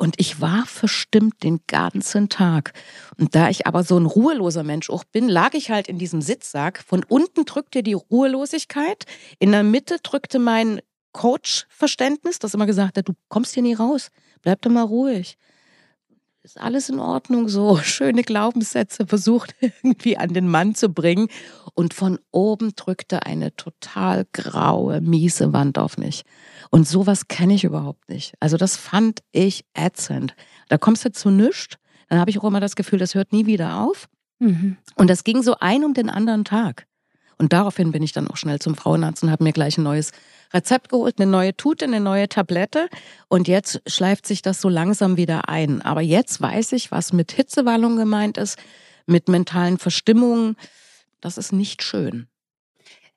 [0.00, 2.72] Und ich war verstimmt den ganzen Tag.
[3.18, 6.22] Und da ich aber so ein ruheloser Mensch auch bin, lag ich halt in diesem
[6.22, 6.84] Sitzsack.
[6.86, 9.06] Von unten drückte die Ruhelosigkeit.
[9.40, 10.80] In der Mitte drückte mein
[11.12, 14.10] Coach-Verständnis, das immer gesagt hat, du kommst hier nie raus.
[14.42, 15.36] Bleib doch mal ruhig
[16.48, 17.76] ist alles in Ordnung so.
[17.82, 21.28] Schöne Glaubenssätze versucht irgendwie an den Mann zu bringen.
[21.74, 26.22] Und von oben drückte eine total graue, miese Wand auf mich.
[26.70, 28.34] Und sowas kenne ich überhaupt nicht.
[28.40, 30.34] Also das fand ich ätzend.
[30.68, 31.76] Da kommst du zu nichts.
[32.08, 34.08] Dann habe ich auch immer das Gefühl, das hört nie wieder auf.
[34.38, 34.78] Mhm.
[34.96, 36.86] Und das ging so ein um den anderen Tag.
[37.38, 40.10] Und daraufhin bin ich dann auch schnell zum Frauenarzt und habe mir gleich ein neues
[40.52, 42.88] Rezept geholt, eine neue Tute, eine neue Tablette.
[43.28, 45.80] Und jetzt schleift sich das so langsam wieder ein.
[45.82, 48.58] Aber jetzt weiß ich, was mit Hitzewallung gemeint ist,
[49.06, 50.56] mit mentalen Verstimmungen.
[51.20, 52.28] Das ist nicht schön.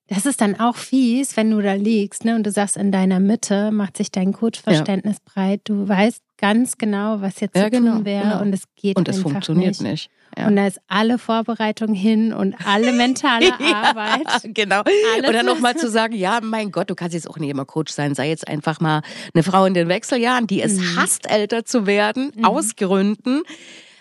[0.08, 3.20] Das ist dann auch fies, wenn du da liegst ne, und du sagst, in deiner
[3.20, 5.32] Mitte macht sich dein Coachverständnis ja.
[5.34, 5.62] breit.
[5.64, 8.41] Du weißt ganz genau, was jetzt ja, zu genau, tun wäre genau.
[8.41, 9.82] und es geht Und es funktioniert nicht.
[9.82, 10.10] nicht.
[10.38, 10.47] Ja.
[10.47, 14.28] Und da ist alle Vorbereitung hin und alle mentale Arbeit.
[14.43, 14.82] genau.
[15.16, 17.93] Alles Oder nochmal zu sagen, ja, mein Gott, du kannst jetzt auch nicht immer Coach
[17.93, 19.02] sein, sei jetzt einfach mal
[19.34, 20.97] eine Frau in den Wechseljahren, die es mhm.
[20.97, 22.45] hasst, älter zu werden, mhm.
[22.45, 23.43] aus Gründen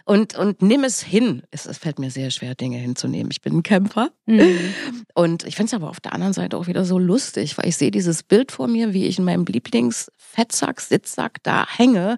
[0.05, 1.43] und, und nimm es hin.
[1.51, 3.31] Es, es fällt mir sehr schwer, Dinge hinzunehmen.
[3.31, 4.11] Ich bin ein Kämpfer.
[4.27, 4.75] Mhm.
[5.15, 7.77] Und ich finde es aber auf der anderen Seite auch wieder so lustig, weil ich
[7.77, 12.17] sehe dieses Bild vor mir, wie ich in meinem Lieblingsfettsack, Sitzsack da hänge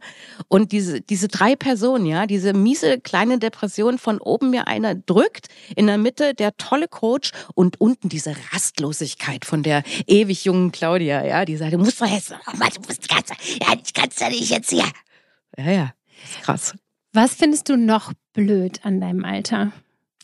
[0.49, 5.49] und diese, diese drei Personen, ja, diese miese kleine Depression von oben mir einer drückt,
[5.75, 11.25] in der Mitte der tolle Coach und unten diese Rastlosigkeit von der ewig jungen Claudia,
[11.25, 13.31] ja, die sagt, du musst doch jetzt, du musst ganz,
[13.61, 14.85] ja, ich kann's ja nicht jetzt hier.
[15.57, 15.95] Ja, ja,
[16.43, 16.75] krass.
[17.13, 19.73] Was findest du noch blöd an deinem Alter?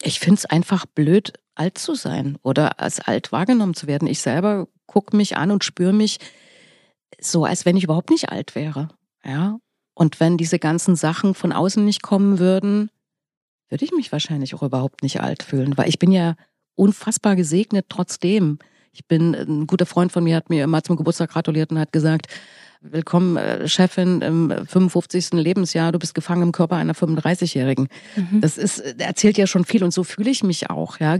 [0.01, 4.09] Ich finde es einfach blöd, alt zu sein oder als alt wahrgenommen zu werden.
[4.09, 6.19] Ich selber gucke mich an und spüre mich
[7.21, 8.89] so, als wenn ich überhaupt nicht alt wäre.
[9.25, 9.59] Ja.
[9.95, 12.91] Und wenn diese ganzen Sachen von außen nicht kommen würden,
[13.69, 16.37] würde ich mich wahrscheinlich auch überhaupt nicht alt fühlen, weil ich bin ja
[16.75, 18.59] unfassbar gesegnet trotzdem.
[18.93, 21.93] Ich bin, ein guter Freund von mir hat mir immer zum Geburtstag gratuliert und hat
[21.93, 22.29] gesagt,
[22.81, 25.33] Willkommen, äh, Chefin im 55.
[25.33, 25.91] Lebensjahr.
[25.91, 27.89] Du bist gefangen im Körper einer 35-Jährigen.
[28.15, 28.41] Mhm.
[28.41, 31.01] Das ist, äh, erzählt ja schon viel und so fühle ich mich auch.
[31.01, 31.19] Ja,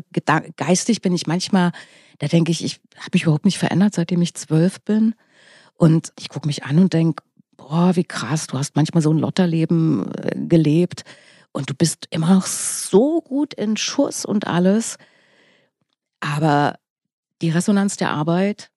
[0.57, 1.73] geistig bin ich manchmal,
[2.19, 5.15] da denke ich, ich habe mich überhaupt nicht verändert, seitdem ich zwölf bin.
[5.75, 7.25] Und ich gucke mich an und denke,
[7.57, 11.03] boah, wie krass, du hast manchmal so ein Lotterleben äh, gelebt.
[11.51, 14.97] und du bist immer noch so gut in Schuss und alles.
[16.21, 16.79] Aber
[17.43, 18.71] die Resonanz der Arbeit,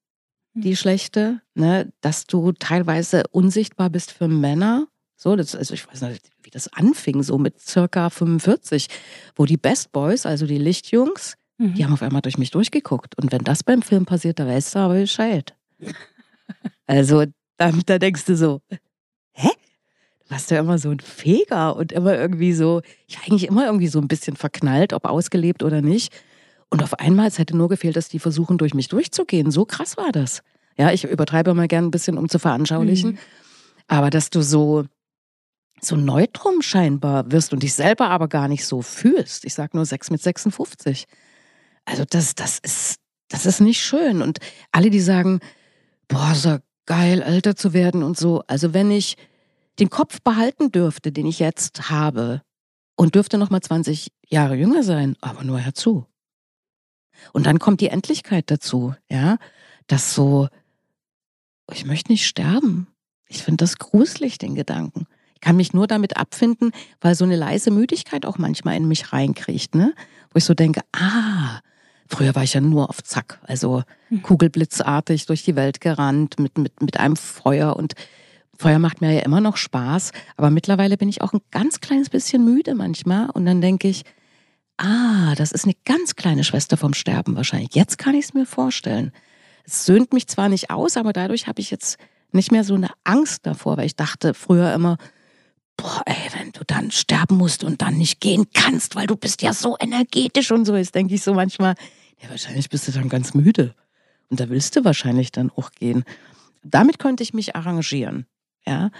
[0.54, 0.76] die hm.
[0.76, 4.88] schlechte, ne, dass du teilweise unsichtbar bist für Männer.
[5.16, 8.88] So, das, also ich weiß nicht, wie das anfing, so mit circa 45,
[9.36, 11.76] wo die Best Boys, also die Lichtjungs, mhm.
[11.76, 13.18] die haben auf einmal durch mich durchgeguckt.
[13.18, 15.56] Und wenn das beim Film passiert, da weißt du aber Bescheid.
[16.88, 17.26] also,
[17.58, 18.62] da, da denkst du so,
[19.34, 19.50] hä?
[20.24, 23.66] Du warst ja immer so ein Feger und immer irgendwie so, ich war eigentlich immer
[23.66, 26.12] irgendwie so ein bisschen verknallt, ob ausgelebt oder nicht.
[26.72, 29.52] Und auf einmal, es hätte nur gefehlt, dass die versuchen, durch mich durchzugehen.
[29.52, 30.42] So krass war das.
[30.78, 33.12] Ja, ich übertreibe mal gern ein bisschen, um zu veranschaulichen.
[33.12, 33.18] Mhm.
[33.88, 34.86] Aber dass du so,
[35.82, 39.44] so neutrum scheinbar wirst und dich selber aber gar nicht so fühlst.
[39.44, 41.06] Ich sag nur 6 mit 56.
[41.84, 42.96] Also das, das ist,
[43.28, 44.22] das ist nicht schön.
[44.22, 44.40] Und
[44.72, 45.42] alle, die sagen,
[46.08, 48.44] boah, ist ja geil, älter zu werden und so.
[48.48, 49.18] Also wenn ich
[49.80, 52.42] den Kopf behalten dürfte, den ich jetzt habe,
[52.96, 56.06] und dürfte noch mal 20 Jahre jünger sein, aber nur herzu.
[57.34, 59.38] Und dann kommt die Endlichkeit dazu, ja,
[59.88, 60.48] dass so,
[61.72, 62.88] ich möchte nicht sterben.
[63.28, 65.08] Ich finde das gruselig, den Gedanken.
[65.36, 69.14] Ich kann mich nur damit abfinden, weil so eine leise Müdigkeit auch manchmal in mich
[69.14, 69.94] reinkriegt, ne?
[70.32, 71.60] Wo ich so denke, ah,
[72.08, 74.22] früher war ich ja nur auf Zack, also hm.
[74.22, 77.96] kugelblitzartig durch die Welt gerannt mit, mit, mit einem Feuer und
[78.58, 82.10] Feuer macht mir ja immer noch Spaß, aber mittlerweile bin ich auch ein ganz kleines
[82.10, 84.04] bisschen müde manchmal und dann denke ich,
[84.82, 87.76] ah, das ist eine ganz kleine Schwester vom Sterben wahrscheinlich.
[87.76, 89.12] Jetzt kann ich es mir vorstellen.
[89.64, 91.98] Es söhnt mich zwar nicht aus, aber dadurch habe ich jetzt
[92.32, 94.98] nicht mehr so eine Angst davor, weil ich dachte früher immer,
[95.78, 99.42] boah, ey, wenn du dann sterben musst und dann nicht gehen kannst, weil du bist
[99.42, 101.76] ja so energetisch und so, jetzt denke ich so manchmal,
[102.22, 103.76] ja, wahrscheinlich bist du dann ganz müde.
[104.30, 106.04] Und da willst du wahrscheinlich dann auch gehen.
[106.64, 108.26] Damit könnte ich mich arrangieren,
[108.66, 108.92] ja.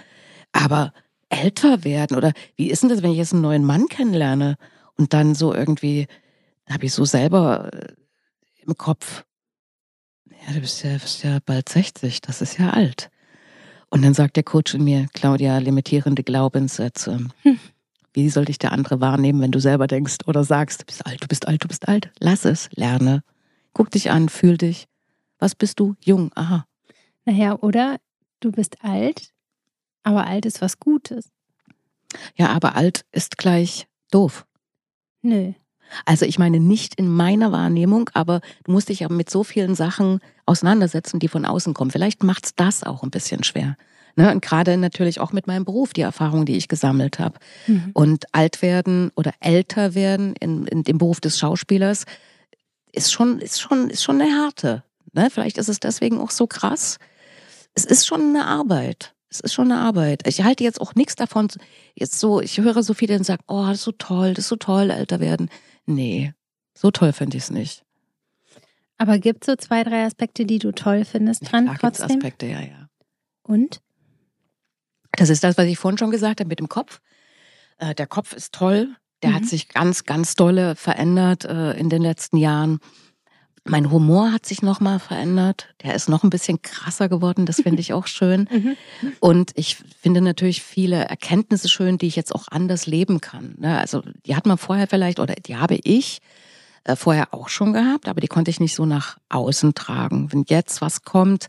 [0.52, 0.92] Aber
[1.28, 4.56] älter werden oder wie ist denn das, wenn ich jetzt einen neuen Mann kennenlerne
[4.96, 6.06] und dann so irgendwie,
[6.68, 7.94] habe ich so selber äh,
[8.64, 9.24] im Kopf,
[10.46, 13.10] ja, du bist ja, bist ja bald 60, das ist ja alt.
[13.90, 17.26] Und dann sagt der Coach in mir, Claudia, limitierende Glaubenssätze.
[17.42, 17.58] Hm.
[18.14, 21.22] Wie soll dich der andere wahrnehmen, wenn du selber denkst oder sagst, du bist alt,
[21.22, 22.10] du bist alt, du bist alt?
[22.18, 23.22] Lass es, lerne.
[23.72, 24.86] Guck dich an, fühl dich.
[25.38, 25.94] Was bist du?
[26.00, 26.66] Jung, aha.
[27.24, 27.98] Naja, oder
[28.40, 29.32] du bist alt,
[30.02, 31.30] aber alt ist was Gutes.
[32.36, 34.46] Ja, aber alt ist gleich doof.
[35.22, 35.52] Nö.
[36.04, 39.74] Also ich meine nicht in meiner Wahrnehmung, aber du musst dich ja mit so vielen
[39.74, 41.90] Sachen auseinandersetzen, die von außen kommen.
[41.90, 43.76] Vielleicht macht's das auch ein bisschen schwer.
[44.16, 44.30] Ne?
[44.30, 47.38] Und gerade natürlich auch mit meinem Beruf, die Erfahrung, die ich gesammelt habe.
[47.66, 47.90] Mhm.
[47.94, 52.04] Und alt werden oder älter werden in, in dem Beruf des Schauspielers
[52.92, 54.84] ist schon, ist schon, ist schon eine Härte.
[55.12, 55.28] Ne?
[55.30, 56.98] Vielleicht ist es deswegen auch so krass.
[57.74, 59.14] Es ist schon eine Arbeit.
[59.32, 60.26] Es ist schon eine Arbeit.
[60.28, 61.48] Ich halte jetzt auch nichts davon,
[61.94, 64.48] jetzt so, ich höre so viele, die sagen, oh, das ist so toll, das ist
[64.48, 65.48] so toll, älter werden.
[65.86, 66.34] Nee,
[66.74, 67.82] so toll finde ich es nicht.
[68.98, 72.10] Aber gibt es so zwei, drei Aspekte, die du toll findest dran ja, trotzdem?
[72.10, 72.88] Aspekte, ja, ja.
[73.42, 73.80] Und?
[75.12, 77.00] Das ist das, was ich vorhin schon gesagt habe mit dem Kopf.
[77.78, 78.94] Äh, der Kopf ist toll.
[79.22, 79.34] Der mhm.
[79.36, 82.80] hat sich ganz, ganz dolle verändert äh, in den letzten Jahren.
[83.64, 85.68] Mein Humor hat sich nochmal verändert.
[85.84, 87.46] Der ist noch ein bisschen krasser geworden.
[87.46, 88.48] Das finde ich auch schön.
[88.50, 88.76] Mhm.
[89.20, 93.54] Und ich finde natürlich viele Erkenntnisse schön, die ich jetzt auch anders leben kann.
[93.58, 93.78] Ne?
[93.78, 96.18] Also die hat man vorher vielleicht oder die habe ich
[96.84, 100.32] äh, vorher auch schon gehabt, aber die konnte ich nicht so nach außen tragen.
[100.32, 101.46] Wenn jetzt was kommt,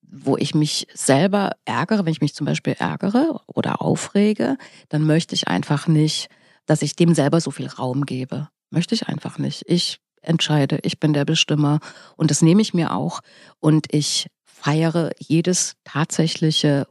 [0.00, 4.56] wo ich mich selber ärgere, wenn ich mich zum Beispiel ärgere oder aufrege,
[4.88, 6.28] dann möchte ich einfach nicht,
[6.64, 8.48] dass ich dem selber so viel Raum gebe.
[8.70, 9.64] Möchte ich einfach nicht.
[9.66, 11.80] Ich entscheide, ich bin der Bestimmer.
[12.16, 13.20] Und das nehme ich mir auch.
[13.60, 16.86] Und ich feiere jedes tatsächliche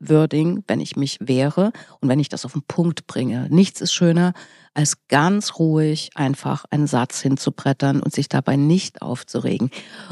[0.00, 3.48] Wording, wenn ich mich wehre und wenn ich das auf den Punkt bringe.
[3.50, 4.32] Nichts ist schöner,
[4.72, 9.70] als ganz ruhig einfach einen Satz hinzubrettern und sich dabei nicht aufzuregen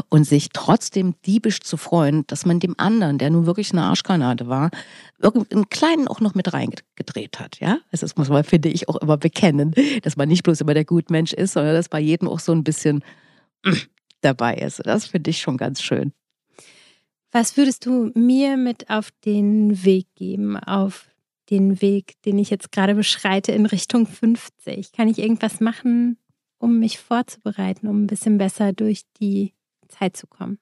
[0.08, 4.48] und sich trotzdem diebisch zu freuen, dass man dem anderen, der nun wirklich eine Arschgranate
[4.48, 4.70] war,
[5.18, 7.60] irgendeinen kleinen auch noch mit reingedreht hat.
[7.60, 10.74] Ja, also das muss man, finde ich, auch immer bekennen, dass man nicht bloß immer
[10.74, 13.02] der Gutmensch ist, sondern dass bei jedem auch so ein bisschen
[14.20, 14.84] dabei ist.
[14.84, 16.12] Das finde ich schon ganz schön.
[17.30, 21.08] Was würdest du mir mit auf den Weg geben, auf
[21.50, 24.92] den Weg, den ich jetzt gerade beschreite in Richtung 50?
[24.92, 26.16] Kann ich irgendwas machen,
[26.58, 29.52] um mich vorzubereiten, um ein bisschen besser durch die
[29.88, 30.58] Zeit zu kommen?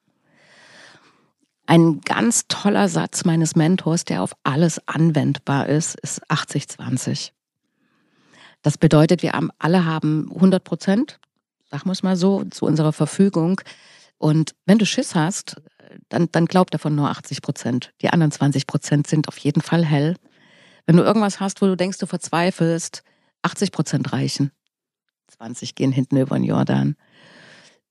[1.67, 7.33] Ein ganz toller Satz meines Mentors, der auf alles anwendbar ist, ist 80-20.
[8.63, 11.19] Das bedeutet, wir alle haben 100 Prozent,
[11.71, 13.61] sagen wir es mal so, zu unserer Verfügung.
[14.19, 15.61] Und wenn du Schiss hast,
[16.09, 17.93] dann, dann glaub davon nur 80 Prozent.
[18.03, 20.17] Die anderen 20 Prozent sind auf jeden Fall hell.
[20.87, 23.03] Wenn du irgendwas hast, wo du denkst, du verzweifelst,
[23.43, 24.53] 80 Prozent reichen.
[25.29, 26.97] 20 gehen hinten über den Jordan.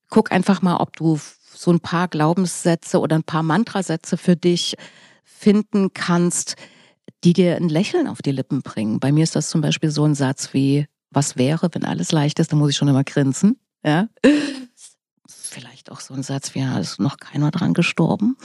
[0.09, 1.19] Guck einfach mal, ob du
[1.53, 4.75] so ein paar Glaubenssätze oder ein paar Mantrasätze für dich
[5.23, 6.55] finden kannst,
[7.23, 8.99] die dir ein Lächeln auf die Lippen bringen.
[8.99, 12.39] Bei mir ist das zum Beispiel so ein Satz wie, was wäre, wenn alles leicht
[12.39, 13.59] ist, dann muss ich schon immer grinsen.
[13.83, 14.07] Ja.
[15.55, 18.35] Vielleicht auch so ein Satz wie, ja, ist noch keiner dran gestorben.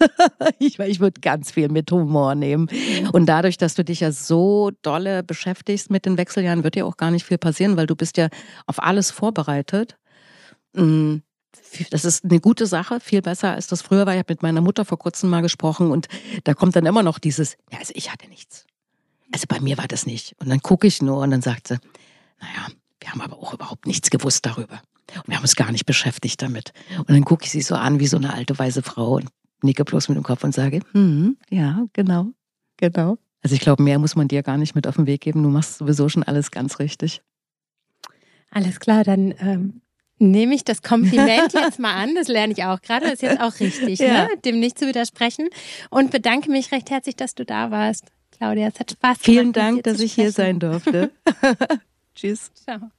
[0.58, 2.68] ich, ich würde ganz viel mit Humor nehmen.
[3.12, 6.96] Und dadurch, dass du dich ja so dolle beschäftigst mit den Wechseljahren, wird dir auch
[6.96, 8.30] gar nicht viel passieren, weil du bist ja
[8.66, 9.96] auf alles vorbereitet.
[10.72, 11.18] Mm,
[11.90, 14.14] das ist eine gute Sache, viel besser als das früher war.
[14.14, 16.08] Ich habe mit meiner Mutter vor kurzem mal gesprochen und
[16.42, 18.66] da kommt dann immer noch dieses, ja, also ich hatte nichts.
[19.32, 20.34] Also bei mir war das nicht.
[20.40, 21.78] Und dann gucke ich nur und dann sagt sie,
[22.40, 22.66] naja,
[22.98, 24.82] wir haben aber auch überhaupt nichts gewusst darüber.
[25.14, 26.72] Und wir haben uns gar nicht beschäftigt damit.
[26.98, 29.28] Und dann gucke ich sie so an wie so eine alte weise Frau und
[29.62, 32.28] nicke bloß mit dem Kopf und sage, hm, ja, genau,
[32.76, 33.18] genau.
[33.42, 35.42] Also ich glaube, mehr muss man dir gar nicht mit auf den Weg geben.
[35.42, 37.22] Du machst sowieso schon alles ganz richtig.
[38.50, 39.82] Alles klar, dann ähm,
[40.18, 42.14] nehme ich das Kompliment jetzt mal an.
[42.14, 43.04] Das lerne ich auch gerade.
[43.04, 44.24] Das ist jetzt auch richtig, ja.
[44.24, 44.28] ne?
[44.44, 45.48] dem nicht zu widersprechen.
[45.90, 48.06] Und bedanke mich recht herzlich, dass du da warst.
[48.32, 49.20] Claudia, es hat Spaß gemacht.
[49.22, 51.10] Vielen Dank, dass ich hier sein durfte.
[52.14, 52.50] Tschüss.
[52.54, 52.90] Ciao.